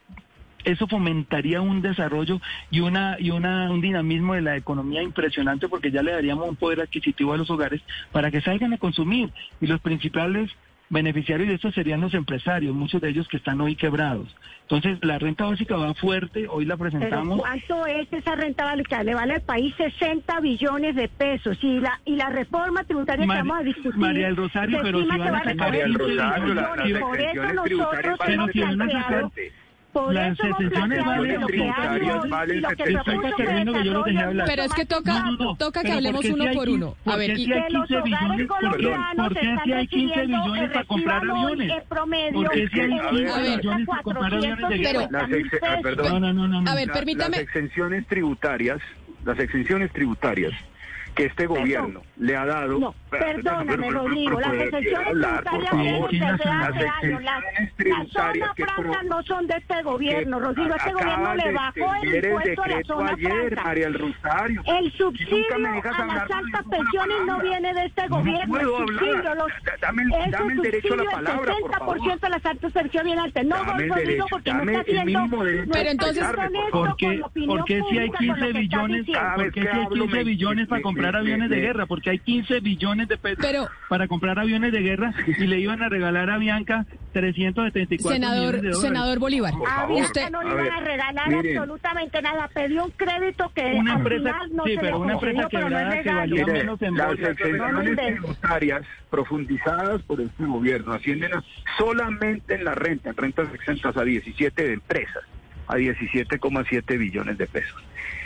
[0.64, 5.90] eso fomentaría un desarrollo y una y una un dinamismo de la economía impresionante porque
[5.90, 7.80] ya le daríamos un poder adquisitivo a los hogares
[8.12, 10.52] para que salgan a consumir y los principales
[10.92, 14.28] beneficiarios de esto serían los empresarios, muchos de ellos que están hoy quebrados.
[14.62, 17.40] Entonces, la renta básica va fuerte, hoy la Pero presentamos.
[17.40, 19.02] ¿cuánto es esa renta básica?
[19.02, 23.32] Le vale al país 60 billones de pesos y la y la reforma tributaria que
[23.32, 23.96] vamos a discutir.
[23.96, 29.30] María del Rosario, pero si van a sacar 40 María del Rosario, las tributarias 60.
[29.92, 33.02] Por Las eso exenciones valen lo que tributarias hay hoy valen y lo que 70.
[33.04, 34.46] propuso Estoy terminando que yo lo dejé desarrollo hablar.
[34.48, 35.56] Pero es que toca, No, no, no.
[35.56, 36.86] toca que Pero hablemos ¿por qué uno por uno.
[37.04, 38.48] A por ver, qué y- si hay que los 15 hogares billones?
[39.16, 41.72] ¿Por qué, si hay 15 recibiendo billones para comprar aviones?
[42.32, 45.28] ¿Por qué si hay de 15 A ver, billones para comprar aviones de Pero- guerra?
[45.82, 46.08] Perdón.
[46.12, 46.60] No, no, no, no.
[46.62, 46.70] no.
[46.70, 47.36] a ver, La- permítame.
[47.36, 48.78] Las exenciones tributarias,
[49.24, 50.52] las exenciones tributarias
[51.14, 52.78] que este gobierno le ha dado.
[52.78, 54.52] No, perdóname, Rodrigo, las
[55.44, 55.66] por
[57.76, 58.64] tributarias hace Las que
[59.08, 60.74] no son de este gobierno, que Rodrigo.
[60.76, 63.56] Este gobierno le bajó el impuesto a la zona ayer.
[63.62, 64.62] María del Rosario.
[64.66, 68.46] El Si subsidio a las altas pensiones no viene de este No gobierno.
[68.54, 69.36] puedo el subsidio, hablar.
[69.36, 71.96] los, Da- dame el- el derecho a la palabra, el por favor.
[71.98, 73.44] 60% de las altas pensiones viene altas.
[73.44, 75.38] No, Dame el Rodrigo, derecho, porque no está el haciendo...
[75.72, 76.22] Pero entonces-
[76.72, 79.06] ¿Por qué, la opinión por qué si hay pública, con lo 15 que está billones,
[79.34, 81.86] por qué que si hay hablo 15 me- billones para me- comprar aviones de guerra?
[81.86, 85.82] Porque hay 15 billones de pesos Pero- para comprar aviones de guerra y le iban
[85.82, 88.80] a regalar a Bianca 374 millones de Senador, dólares.
[88.80, 89.86] senador Bolívar, A.
[89.86, 91.58] Bianca usted, no le A iban a regalar miren.
[91.58, 92.48] absolutamente nada.
[92.48, 95.48] Pidió un crédito que Una al empresa, final no sí, se pero le una empresa
[95.50, 100.44] pero no es quebrada que valía Mire, menos en las exenciones tributarias profundizadas por este
[100.44, 101.44] gobierno ascienden a-
[101.78, 105.22] solamente en la renta, en rentas exentas a 17 de empresas,
[105.68, 107.82] a 17,7 billones de pesos.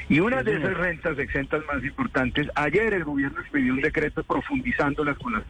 [0.08, 5.18] Y una de esas rentas exentas más importantes, ayer el gobierno expidió un decreto profundizándolas
[5.18, 5.42] con las,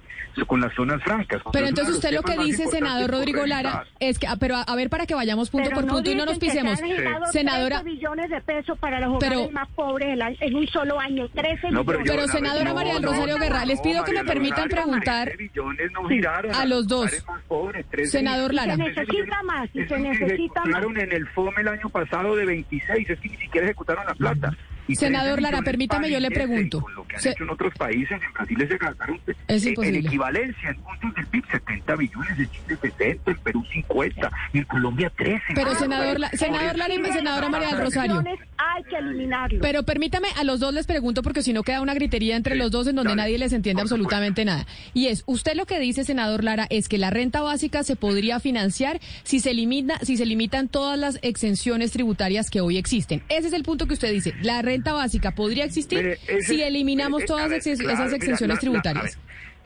[0.46, 1.42] con las zonas francas.
[1.52, 4.74] pero entonces usted lo que dice, senador Rodrigo Lara, es que, ah, pero a, a
[4.76, 7.30] ver, para que vayamos punto Pero por punto y no nos que se han pisemos.
[7.32, 11.28] Senadora, 13 billones de pesos para los Pero- más pobres en un solo año.
[11.28, 14.76] 13 No, pero senadora María del Rosario Guerra, les pido que me María permitan Rosario,
[14.84, 17.00] preguntar 13 billones no giraron a los dos.
[17.02, 18.54] hogares más pobres, 13 Senador.
[18.54, 18.76] Lara.
[18.76, 20.68] Se necesita más, y se necesita más.
[20.70, 24.14] ejecutaron en el FOME el año pasado de 26, es que ni siquiera ejecutaron la
[24.14, 24.45] plata.
[24.88, 26.80] Y Senador 13 Lara, permítame, yo le parece, pregunto.
[26.80, 29.74] Con lo que han Se- hecho en otros países, en Brasil se gastaron Es eh,
[29.82, 34.64] en equivalencia en puntos del PIB 70 billones, en Chile 70, en Perú 50, en
[34.64, 35.42] Colombia 13.
[35.54, 38.22] Pero, Ah, senador La- senador Lara y senadora María del Rosario.
[38.58, 39.58] Hay que eliminarlo.
[39.60, 42.58] Pero permítame, a los dos les pregunto porque si no queda una gritería entre Sí,
[42.58, 43.94] los dos en donde dale, nadie les entiende supuesto.
[43.96, 44.66] absolutamente nada.
[44.94, 48.40] Y es, usted lo que dice, senador Lara, es que la renta básica se podría
[48.40, 53.22] financiar si se limita, si se limitan todas las exenciones tributarias que hoy existen.
[53.28, 54.34] Ese es el punto que usted dice.
[54.42, 57.78] La renta básica podría existir Mire, ese- si eliminamos eh, eh, todas a ver, ex-
[57.78, 59.18] claro, esas mira, exenciones tributarias.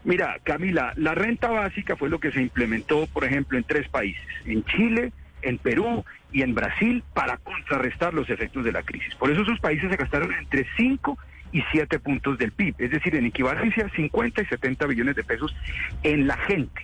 [0.05, 4.23] Mira, Camila, la renta básica fue lo que se implementó, por ejemplo, en tres países,
[4.47, 9.15] en Chile, en Perú y en Brasil, para contrarrestar los efectos de la crisis.
[9.17, 11.19] Por eso esos países se gastaron entre 5
[11.53, 15.55] y 7 puntos del PIB, es decir, en equivalencia 50 y 70 billones de pesos
[16.03, 16.83] en la gente.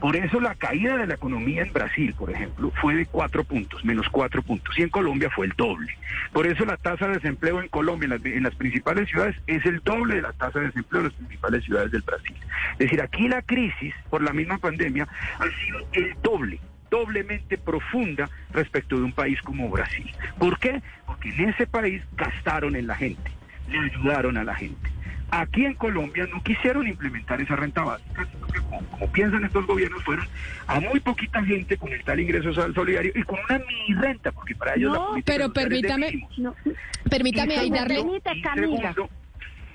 [0.00, 3.84] Por eso la caída de la economía en Brasil, por ejemplo, fue de cuatro puntos,
[3.84, 5.92] menos cuatro puntos, y en Colombia fue el doble.
[6.32, 10.16] Por eso la tasa de desempleo en Colombia, en las, principales ciudades, es el doble
[10.16, 12.36] de la tasa de desempleo en las principales ciudades del Brasil.
[12.72, 15.08] Es decir, aquí la crisis, por la misma pandemia,
[15.38, 20.10] ha sido el doble doblemente profunda respecto de un país como Brasil.
[20.38, 20.80] ¿Por qué?
[21.06, 23.30] Porque en ese país gastaron en la gente,
[23.68, 24.90] le ayudaron a la gente.
[25.30, 28.26] Aquí en Colombia no quisieron implementar esa renta básica,
[28.68, 30.26] como, como piensan estos gobiernos, fueron
[30.66, 34.54] a muy poquita gente con el tal ingreso solidario y con una mini renta, porque
[34.54, 36.28] para ellos la No, política pero social es de permítame-.
[36.38, 36.54] No.
[37.08, 37.94] Permítame Y ahí segundo, darle...
[37.96, 39.08] Permite, y segundo,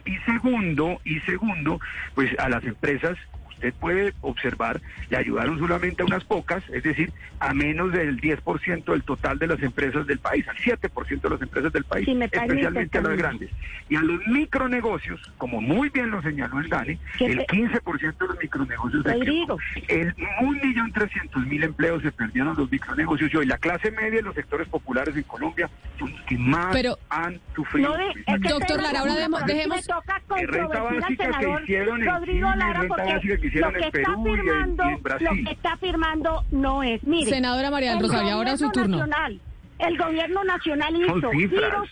[0.05, 1.79] y segundo, y segundo,
[2.13, 3.17] pues a las empresas,
[3.63, 8.83] usted puede observar, le ayudaron solamente a unas pocas, es decir, a menos del 10%
[8.91, 12.11] del total de las empresas del país, al 7% de las empresas del país, Si
[12.11, 13.49] especialmente a las grandes.
[13.89, 18.17] Y a los micronegocios, como muy bien lo señaló el DANE, ¿Qué el te- 15%
[18.17, 19.57] de los micronegocios de Rodrigo.
[19.87, 24.19] el un millón trescientos mil empleos se perdieron los micronegocios y hoy la clase media
[24.19, 27.89] y los sectores populares en Colombia son los que más Pero- han sufrido.
[27.89, 31.39] No de- es que Doctor Lara, ahora dejemos- Me toca Eh, renta controvertir al básica
[31.57, 34.01] que hicieron en Rodrigo Chile, Lara renta porque básica que hicieron lo que en está
[34.01, 35.27] Perú y en- firmando, y en Brasil.
[35.27, 37.03] lo que está firmando no es.
[37.03, 38.97] Mire, Senadora María Rosario, ahora su gobierno turno.
[39.07, 39.41] nacional,
[39.79, 41.89] el gobierno nacional hizo giros,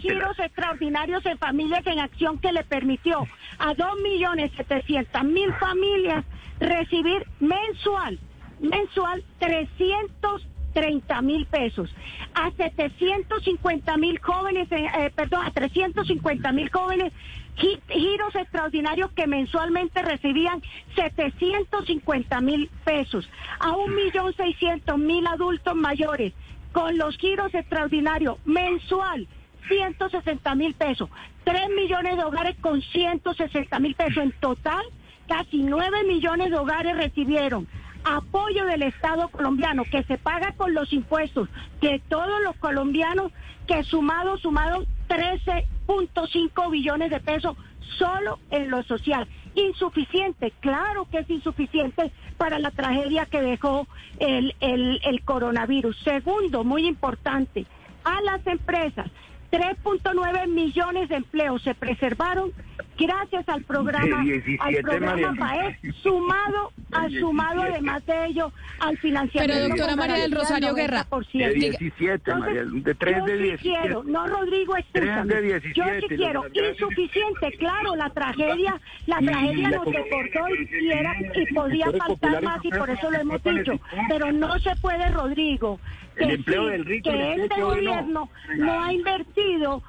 [0.00, 3.26] giros extraordinarios en familias en acción que le permitió
[3.58, 6.24] a dos millones setecientas mil familias
[6.58, 8.18] recibir mensual
[8.60, 11.90] mensual 330 mil pesos.
[12.34, 17.12] A 750 mil jóvenes, eh, eh, perdón, a 350 mil jóvenes
[17.56, 20.62] giros extraordinarios que mensualmente recibían
[20.94, 23.28] 750 mil pesos.
[23.58, 26.32] A un millón seiscientos mil adultos mayores
[26.72, 29.26] con los giros extraordinarios mensual
[29.68, 31.08] 160 mil pesos.
[31.44, 34.18] 3 millones de hogares con 160 mil pesos.
[34.18, 34.84] En total,
[35.28, 37.66] casi 9 millones de hogares recibieron
[38.04, 41.48] apoyo del Estado colombiano que se paga con los impuestos
[41.80, 43.32] de todos los colombianos
[43.66, 47.56] que sumado, sumado 13.5 billones de pesos
[47.98, 49.26] solo en lo social.
[49.54, 53.86] Insuficiente, claro que es insuficiente para la tragedia que dejó
[54.18, 55.96] el, el, el coronavirus.
[56.04, 57.66] Segundo, muy importante,
[58.04, 59.06] a las empresas.
[59.50, 62.52] 3.9 millones de empleos se preservaron
[62.98, 65.78] gracias al programa, De 17, al programa María.
[66.02, 67.72] Sumado, a, De sumado 17.
[67.72, 69.54] además de ello al financiamiento.
[69.56, 71.46] Pero, doctora María del Rosario del Guerra, 90%.
[71.48, 73.80] De Diga- 17, María, Entonces, de 3 yo de sí 17.
[73.82, 75.34] quiero, no Rodrigo, escúchame.
[75.34, 75.42] de
[75.74, 81.14] yo 17, sí quiero, insuficiente, claro, la tragedia, la Y tragedia la nos y, era,
[81.34, 83.72] y podía faltar más y por eso lo hemos dicho,
[84.08, 85.78] pero no se puede, Rodrigo,
[86.16, 87.66] El que empleo sí, del rico, el que empleo este no.
[87.66, 89.82] gobierno no ha invertido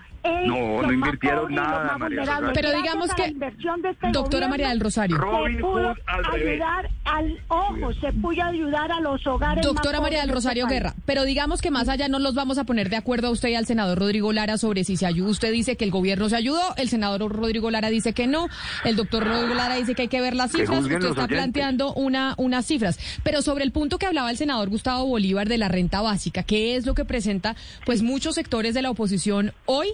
[0.47, 2.23] No, no invirtieron nada, María.
[2.53, 5.17] Pero digamos que- la inversión de este Doctora María del Rosario.
[5.17, 6.53] Robin se Hood pudo al revés.
[6.61, 9.57] ayudar al ojo, se pudo ayudar a los hogares.
[9.65, 10.73] más Doctora María del de este Rosario país.
[10.79, 13.49] Guerra, pero digamos que más allá no los vamos a poner de acuerdo a usted
[13.49, 15.29] y al senador Rodrigo Lara sobre si se ayudó.
[15.29, 18.47] Usted dice que el gobierno se ayudó, el senador Rodrigo Lara dice que no,
[18.83, 21.27] el doctor Rodrigo Lara dice que hay que ver las Que cifras, usted está oyentes.
[21.27, 22.99] planteando una, unas cifras.
[23.23, 26.75] Pero sobre el punto que hablaba el senador Gustavo Bolívar de la renta básica, ¿qué
[26.75, 27.55] es lo que presenta
[27.85, 29.89] pues muchos sectores de la oposición hoy?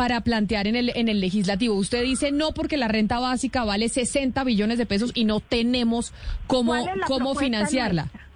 [0.00, 1.74] Para plantear en el en el legislativo.
[1.74, 6.14] Usted dice no porque la renta básica vale 60 billones de pesos y no tenemos
[6.46, 8.04] cómo ¿Cuál es la cómo financiarla.
[8.04, 8.26] nuestra?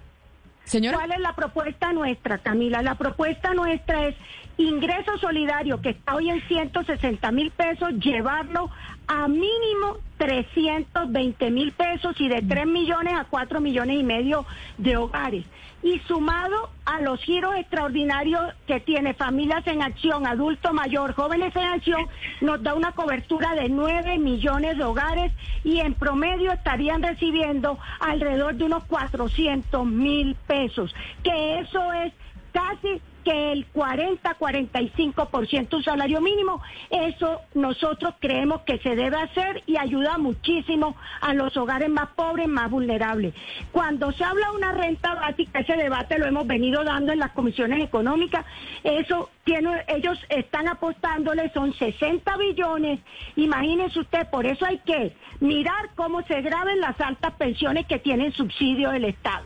[0.65, 2.83] Señora ¿Cuál es la propuesta nuestra, Camila?
[2.83, 4.15] La propuesta nuestra es
[4.57, 8.69] ingreso solidario, que está hoy en 160 mil pesos, llevarlo
[9.07, 14.45] a mínimo 320 mil pesos y de 3 millones a 4 millones y medio
[14.77, 15.45] de hogares.
[15.85, 21.63] Y sumado a los giros extraordinarios que tiene Familias en Acción, Adulto Mayor, Jóvenes en
[21.63, 22.07] Acción,
[22.41, 25.31] nos da una cobertura de 9 millones de hogares
[25.63, 32.11] y en promedio estarían recibiendo alrededor de unos 400 mil pesos, que eso es
[32.51, 39.77] casi que el 40-45% un salario mínimo, eso nosotros creemos que se debe hacer y
[39.77, 43.33] ayuda muchísimo a los hogares más pobres, más vulnerables.
[43.71, 47.31] Cuando se habla de una renta básica, ese debate lo hemos venido dando en las
[47.31, 48.45] comisiones económicas,
[48.83, 52.99] eso ellos están apostándole, son 60 billones,
[53.35, 58.31] imagínense usted, por eso hay que mirar cómo se graben las altas pensiones que tienen
[58.33, 59.45] subsidio del Estado.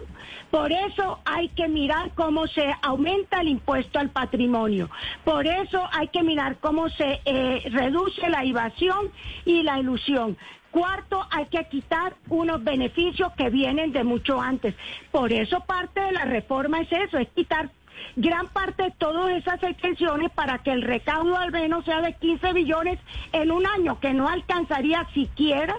[0.52, 4.90] Por eso hay que mirar cómo se aumenta el impuesto al patrimonio.
[5.24, 9.12] Por eso hay que mirar cómo se eh, reduce la evasión
[9.46, 10.38] y la ilusión.
[10.72, 14.76] Cuarto, hay que quitar unos beneficios que vienen de mucho antes.
[15.12, 17.70] Por eso parte de la reforma es eso, es quitar
[18.16, 22.54] gran parte de todas esas extensiones para que el recaudo al menos sea de 15
[22.54, 23.00] billones
[23.32, 25.76] en un año, que no alcanzaría siquiera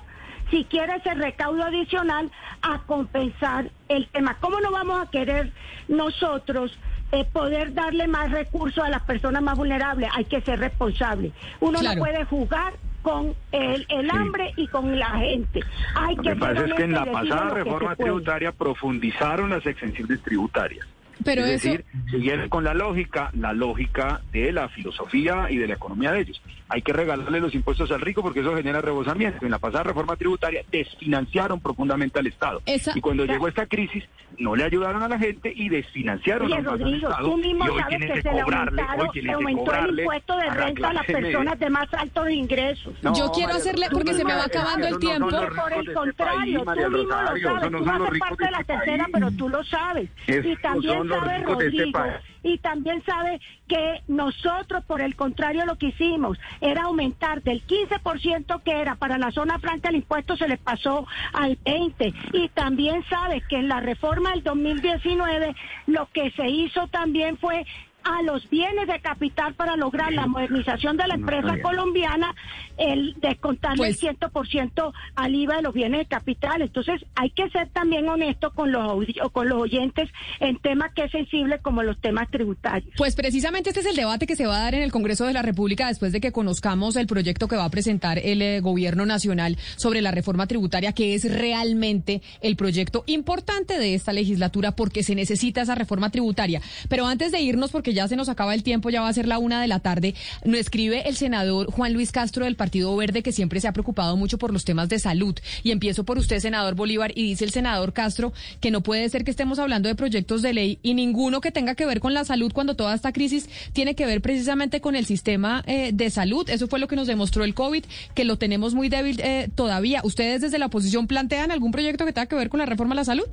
[0.51, 2.31] si quiere ese recaudo adicional
[2.63, 4.37] a compensar el tema.
[4.41, 5.53] ¿Cómo no vamos a querer
[5.89, 6.77] nosotros
[7.13, 10.11] eh, poder darle más recursos a las personas más vulnerables?
[10.13, 11.33] Hay que ser responsable.
[11.61, 11.97] Uno Claro.
[11.97, 15.61] no puede jugar con el, el hambre y con la gente.
[15.95, 20.21] Hay Lo que que pasa es que en la pasada reforma tributaria profundizaron las exenciones
[20.23, 20.87] tributarias.
[21.25, 25.67] Pero es eso- decir, siguieron con la lógica, la lógica de la filosofía y de
[25.69, 26.43] la economía de ellos.
[26.73, 29.45] Hay que regalarle los impuestos al rico porque eso genera rebosamiento.
[29.45, 32.63] En la pasada reforma tributaria desfinanciaron profundamente al Estado.
[32.67, 34.05] Esa- y cuando llegó esta crisis,
[34.39, 37.29] no le ayudaron a la gente y desfinanciaron Oye, más al Rodrigo, Estado.
[37.31, 39.45] tú mismo y hoy sabes que que se le cobrarle, aumentaron, hoy tienen se que
[39.51, 42.95] aumentó el impuesto de renta a las personas de más altos ingresos.
[43.03, 45.29] No, Yo quiero María hacerle, porque se me va no, acabando el no tiempo.
[45.29, 48.73] Por el este contrario, tú mismo lo sabes, no tú haces parte de la este
[48.75, 50.09] tercera, pero tú lo sabes.
[50.29, 52.15] Y también los sabe ricos de este país.
[52.43, 58.63] y también sabe que nosotros, por el contrario, lo que hicimos era aumentar del 15%
[58.63, 62.15] que era para la zona franca, el impuesto se les pasó al 20%.
[62.33, 65.55] Y también sabe que en la reforma del 2019
[65.87, 67.67] lo que se hizo también fue
[68.05, 72.35] a los bienes de capital para lograr la modernización de la empresa colombiana,
[72.77, 76.63] el descontarle el 100% al IVA de los bienes de capital.
[76.63, 80.09] Entonces, hay que ser también honesto con los, con los oyentes
[80.41, 82.93] en temas que es sensible como los temas tributarios.
[82.97, 85.33] Pues precisamente este es el debate que se va a dar en el Congreso de
[85.33, 89.07] la República después de que conozcamos el proyecto que va a presentar el eh, gobierno
[89.07, 95.03] nacional sobre la reforma tributaria, que es realmente el proyecto importante de esta legislatura porque
[95.03, 96.61] se necesita esa reforma tributaria.
[96.89, 99.29] Pero antes de irnos, porque ya se nos acaba el tiempo, ya va a ser
[99.29, 100.15] la una de la tarde,
[100.45, 104.17] nos escribe el senador Juan Luis Castro del Partido Verde, que siempre se ha preocupado
[104.17, 105.39] mucho por los temas de salud.
[105.63, 109.25] Y empiezo por usted, senador Bolívar, y dice el senador Castro que no puede ser
[109.25, 112.25] que estemos hablando de proyectos de ley y ninguno que tenga que ver con la
[112.25, 116.49] salud cuando toda esta crisis tiene que ver precisamente con el sistema eh, de salud.
[116.49, 117.85] Eso fue lo que nos demostró el COVID,
[118.15, 120.01] que lo tenemos muy débil eh, todavía.
[120.05, 122.97] ¿Ustedes desde la oposición plantean algún proyecto que tenga que ver con la reforma a
[122.97, 123.27] la salud?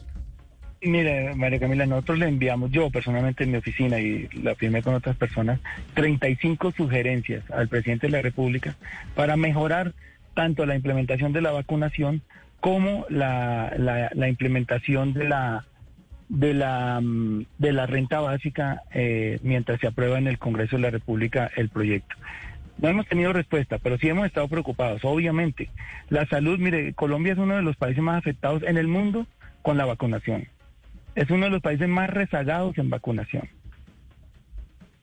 [0.82, 4.93] Mire, María Camila, nosotros le enviamos, yo personalmente en mi oficina y la firmé con
[4.93, 5.59] otras personas,
[5.95, 8.75] 35 sugerencias al presidente de la República
[9.15, 9.93] para mejorar
[10.36, 12.21] tanto la implementación de la vacunación
[12.59, 15.65] como la, la, implementación de la
[16.30, 20.84] de la mm, de la renta básica eh, mientras se aprueba en el Congreso de
[20.84, 22.15] la República el proyecto.
[22.78, 25.03] No hemos tenido respuesta, pero sí hemos estado preocupados.
[25.03, 25.71] Obviamente,
[26.09, 29.25] la salud, mire, Colombia es uno de los países más afectados en el mundo
[29.63, 30.47] con la vacunación.
[31.18, 33.49] Es uno de los países más rezagados en vacunación.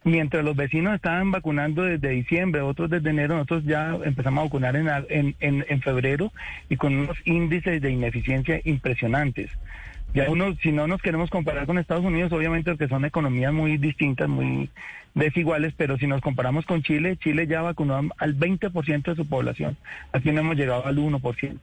[0.04, 4.76] Mientras los vecinos estaban vacunando desde diciembre, otros desde enero, nosotros ya empezamos a vacunar
[4.76, 6.30] en, en, en febrero
[6.68, 9.50] y con unos índices de ineficiencia impresionantes.
[10.14, 13.78] Ya uno, si no nos queremos comparar con Estados Unidos, obviamente porque son economías muy
[13.78, 14.70] distintas, muy
[15.14, 19.76] desiguales, pero si nos comparamos con Chile, Chile ya vacunó al 20% de su población.
[20.12, 21.58] Aquí no hemos llegado al 1%.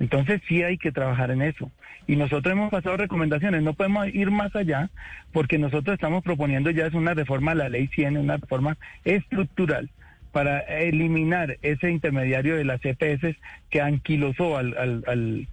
[0.00, 1.70] Entonces sí hay que trabajar en eso.
[2.08, 4.90] Y nosotros hemos pasado recomendaciones, no podemos ir más allá
[5.30, 9.90] porque nosotros estamos proponiendo ya es una reforma a la ley 100, una reforma estructural
[10.32, 13.36] para eliminar ese intermediario de las EPS
[13.70, 15.46] que anquilosó al, al al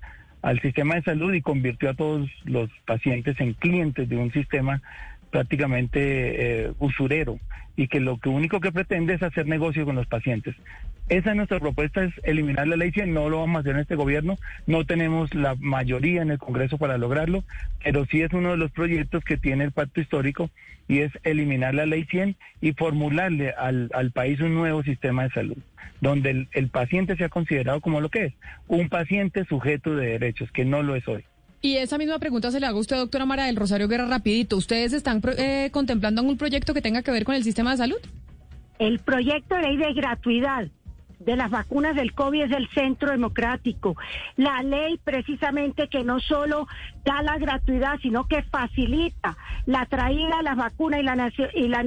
[0.62, 4.82] sistema de salud y convirtió a todos los pacientes en clientes de un sistema
[5.30, 5.99] prácticamente
[6.65, 7.39] eh, usurero
[7.75, 10.55] y que lo que único que pretende es hacer negocio con los pacientes.
[11.07, 13.82] Esa es nuestra propuesta, es eliminar la ley 100, no lo vamos a hacer en
[13.82, 17.43] este gobierno, no tenemos la mayoría en el Congreso para lograrlo,
[17.84, 20.51] pero sí es uno de los proyectos que tiene el pacto histórico
[20.88, 25.30] y es eliminar la ley 100 y formularle al, al país un nuevo sistema de
[25.32, 25.57] salud
[26.01, 28.34] donde el, el paciente sea considerado como lo que es,
[28.67, 31.25] un paciente sujeto de derechos, que no lo es hoy.
[31.62, 34.55] Y esa misma pregunta se le hago a usted, doctora Mara del Rosario Guerra, rapidito.
[34.55, 37.97] ¿Ustedes están eh, contemplando algún proyecto que tenga que ver con el sistema de salud?
[38.80, 40.70] El proyecto de ley de gratuidad
[41.20, 43.95] de las vacunas del COVID es el centro democrático.
[44.38, 46.67] La ley precisamente que no solo
[47.03, 51.32] da la gratuidad, sino que facilita la traída de las vacunas y la,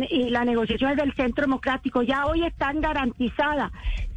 [0.09, 2.03] y la, del centro democrático.
[2.03, 3.73] Ya hoy están garantizadas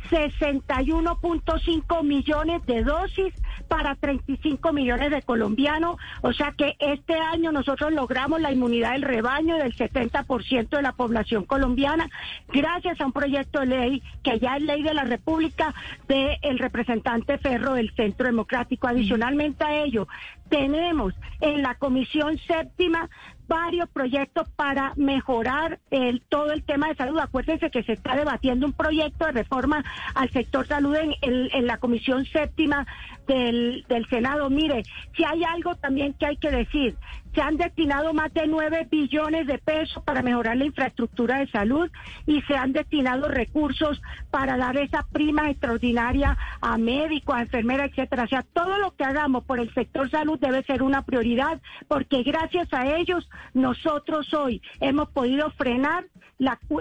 [0.10, 3.34] 61.5 millones de dosis
[3.68, 5.98] para 35 millones de colombianos.
[6.22, 10.92] O sea que este año nosotros logramos la inmunidad del rebaño del 70% de la
[10.92, 12.10] población colombiana
[12.50, 15.74] gracias a un proyecto de ley que ya es ley de la República
[16.08, 18.88] del representante Ferro del Centro Democrático.
[18.88, 20.08] Adicionalmente a ello,
[20.50, 23.10] tenemos en la Comisión Séptima
[23.48, 27.20] varios proyectos para mejorar el, todo el tema de salud.
[27.20, 29.84] Acuérdense que se está debatiendo un proyecto de reforma
[30.14, 32.86] al sector salud en, en, la Comisión Séptima
[33.28, 34.50] del Senado.
[34.50, 34.84] Mire,
[35.16, 36.96] si hay algo también que hay que decir,
[37.36, 41.92] se han destinado más de 9 billones de pesos para mejorar la infraestructura de salud
[42.26, 48.24] y se han destinado recursos para dar esa prima extraordinaria a médicos, a enfermeras, etcétera.
[48.24, 52.24] O sea, todo lo que hagamos por el sector salud debe ser una prioridad porque
[52.24, 56.06] gracias a ellos nosotros hoy hemos podido frenar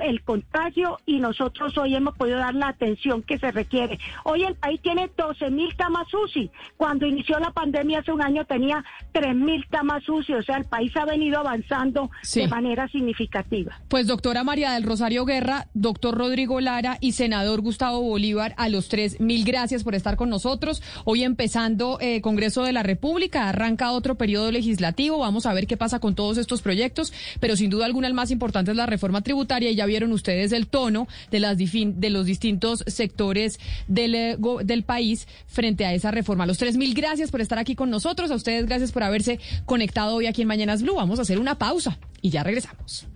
[0.03, 3.99] el contagio y nosotros hoy hemos podido dar la atención que se requiere.
[4.25, 6.51] Hoy el país tiene 12 mil camas UCI.
[6.77, 10.35] Cuando inició la pandemia hace un año tenía 3 mil camas UCI.
[10.45, 13.81] Sea, el país ha venido avanzando de manera significativa.
[13.89, 18.89] Pues doctora María del Rosario Guerra, doctor Rodrigo Lara y senador Gustavo Bolívar, a los
[18.89, 20.83] tres, mil gracias por estar con nosotros.
[21.05, 25.19] Hoy empezando eh, Congreso de la República, arranca otro periodo legislativo.
[25.19, 28.31] Vamos a ver qué pasa con todos estos proyectos, pero sin duda alguna el más
[28.31, 32.27] importante es la reforma tributaria y ya vieron ustedes el tono de, las, de los
[32.27, 36.47] distintos sectores del, eh, del país frente a esa reforma.
[36.47, 38.31] Los tres mil gracias por estar aquí con nosotros.
[38.31, 40.95] A ustedes gracias por haberse conectado hoy aquí en Mañanas Blue.
[40.95, 43.07] Vamos a hacer una pausa y ya regresamos.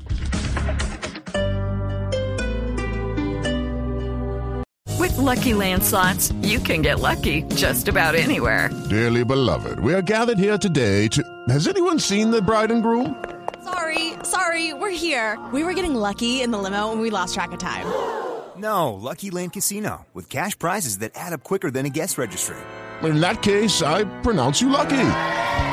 [4.99, 8.71] With lucky landslots, you can get lucky just about anywhere.
[8.91, 11.23] Dearly beloved, we are gathered here today to.
[11.49, 13.15] Has anyone seen the bride and groom?
[13.65, 14.49] Sorry, sorry.
[14.49, 15.39] Sorry, we're here.
[15.53, 17.85] We were getting lucky in the limo and we lost track of time.
[18.57, 22.57] No, Lucky Land Casino, with cash prizes that add up quicker than a guest registry.
[23.03, 24.97] In that case, I pronounce you lucky.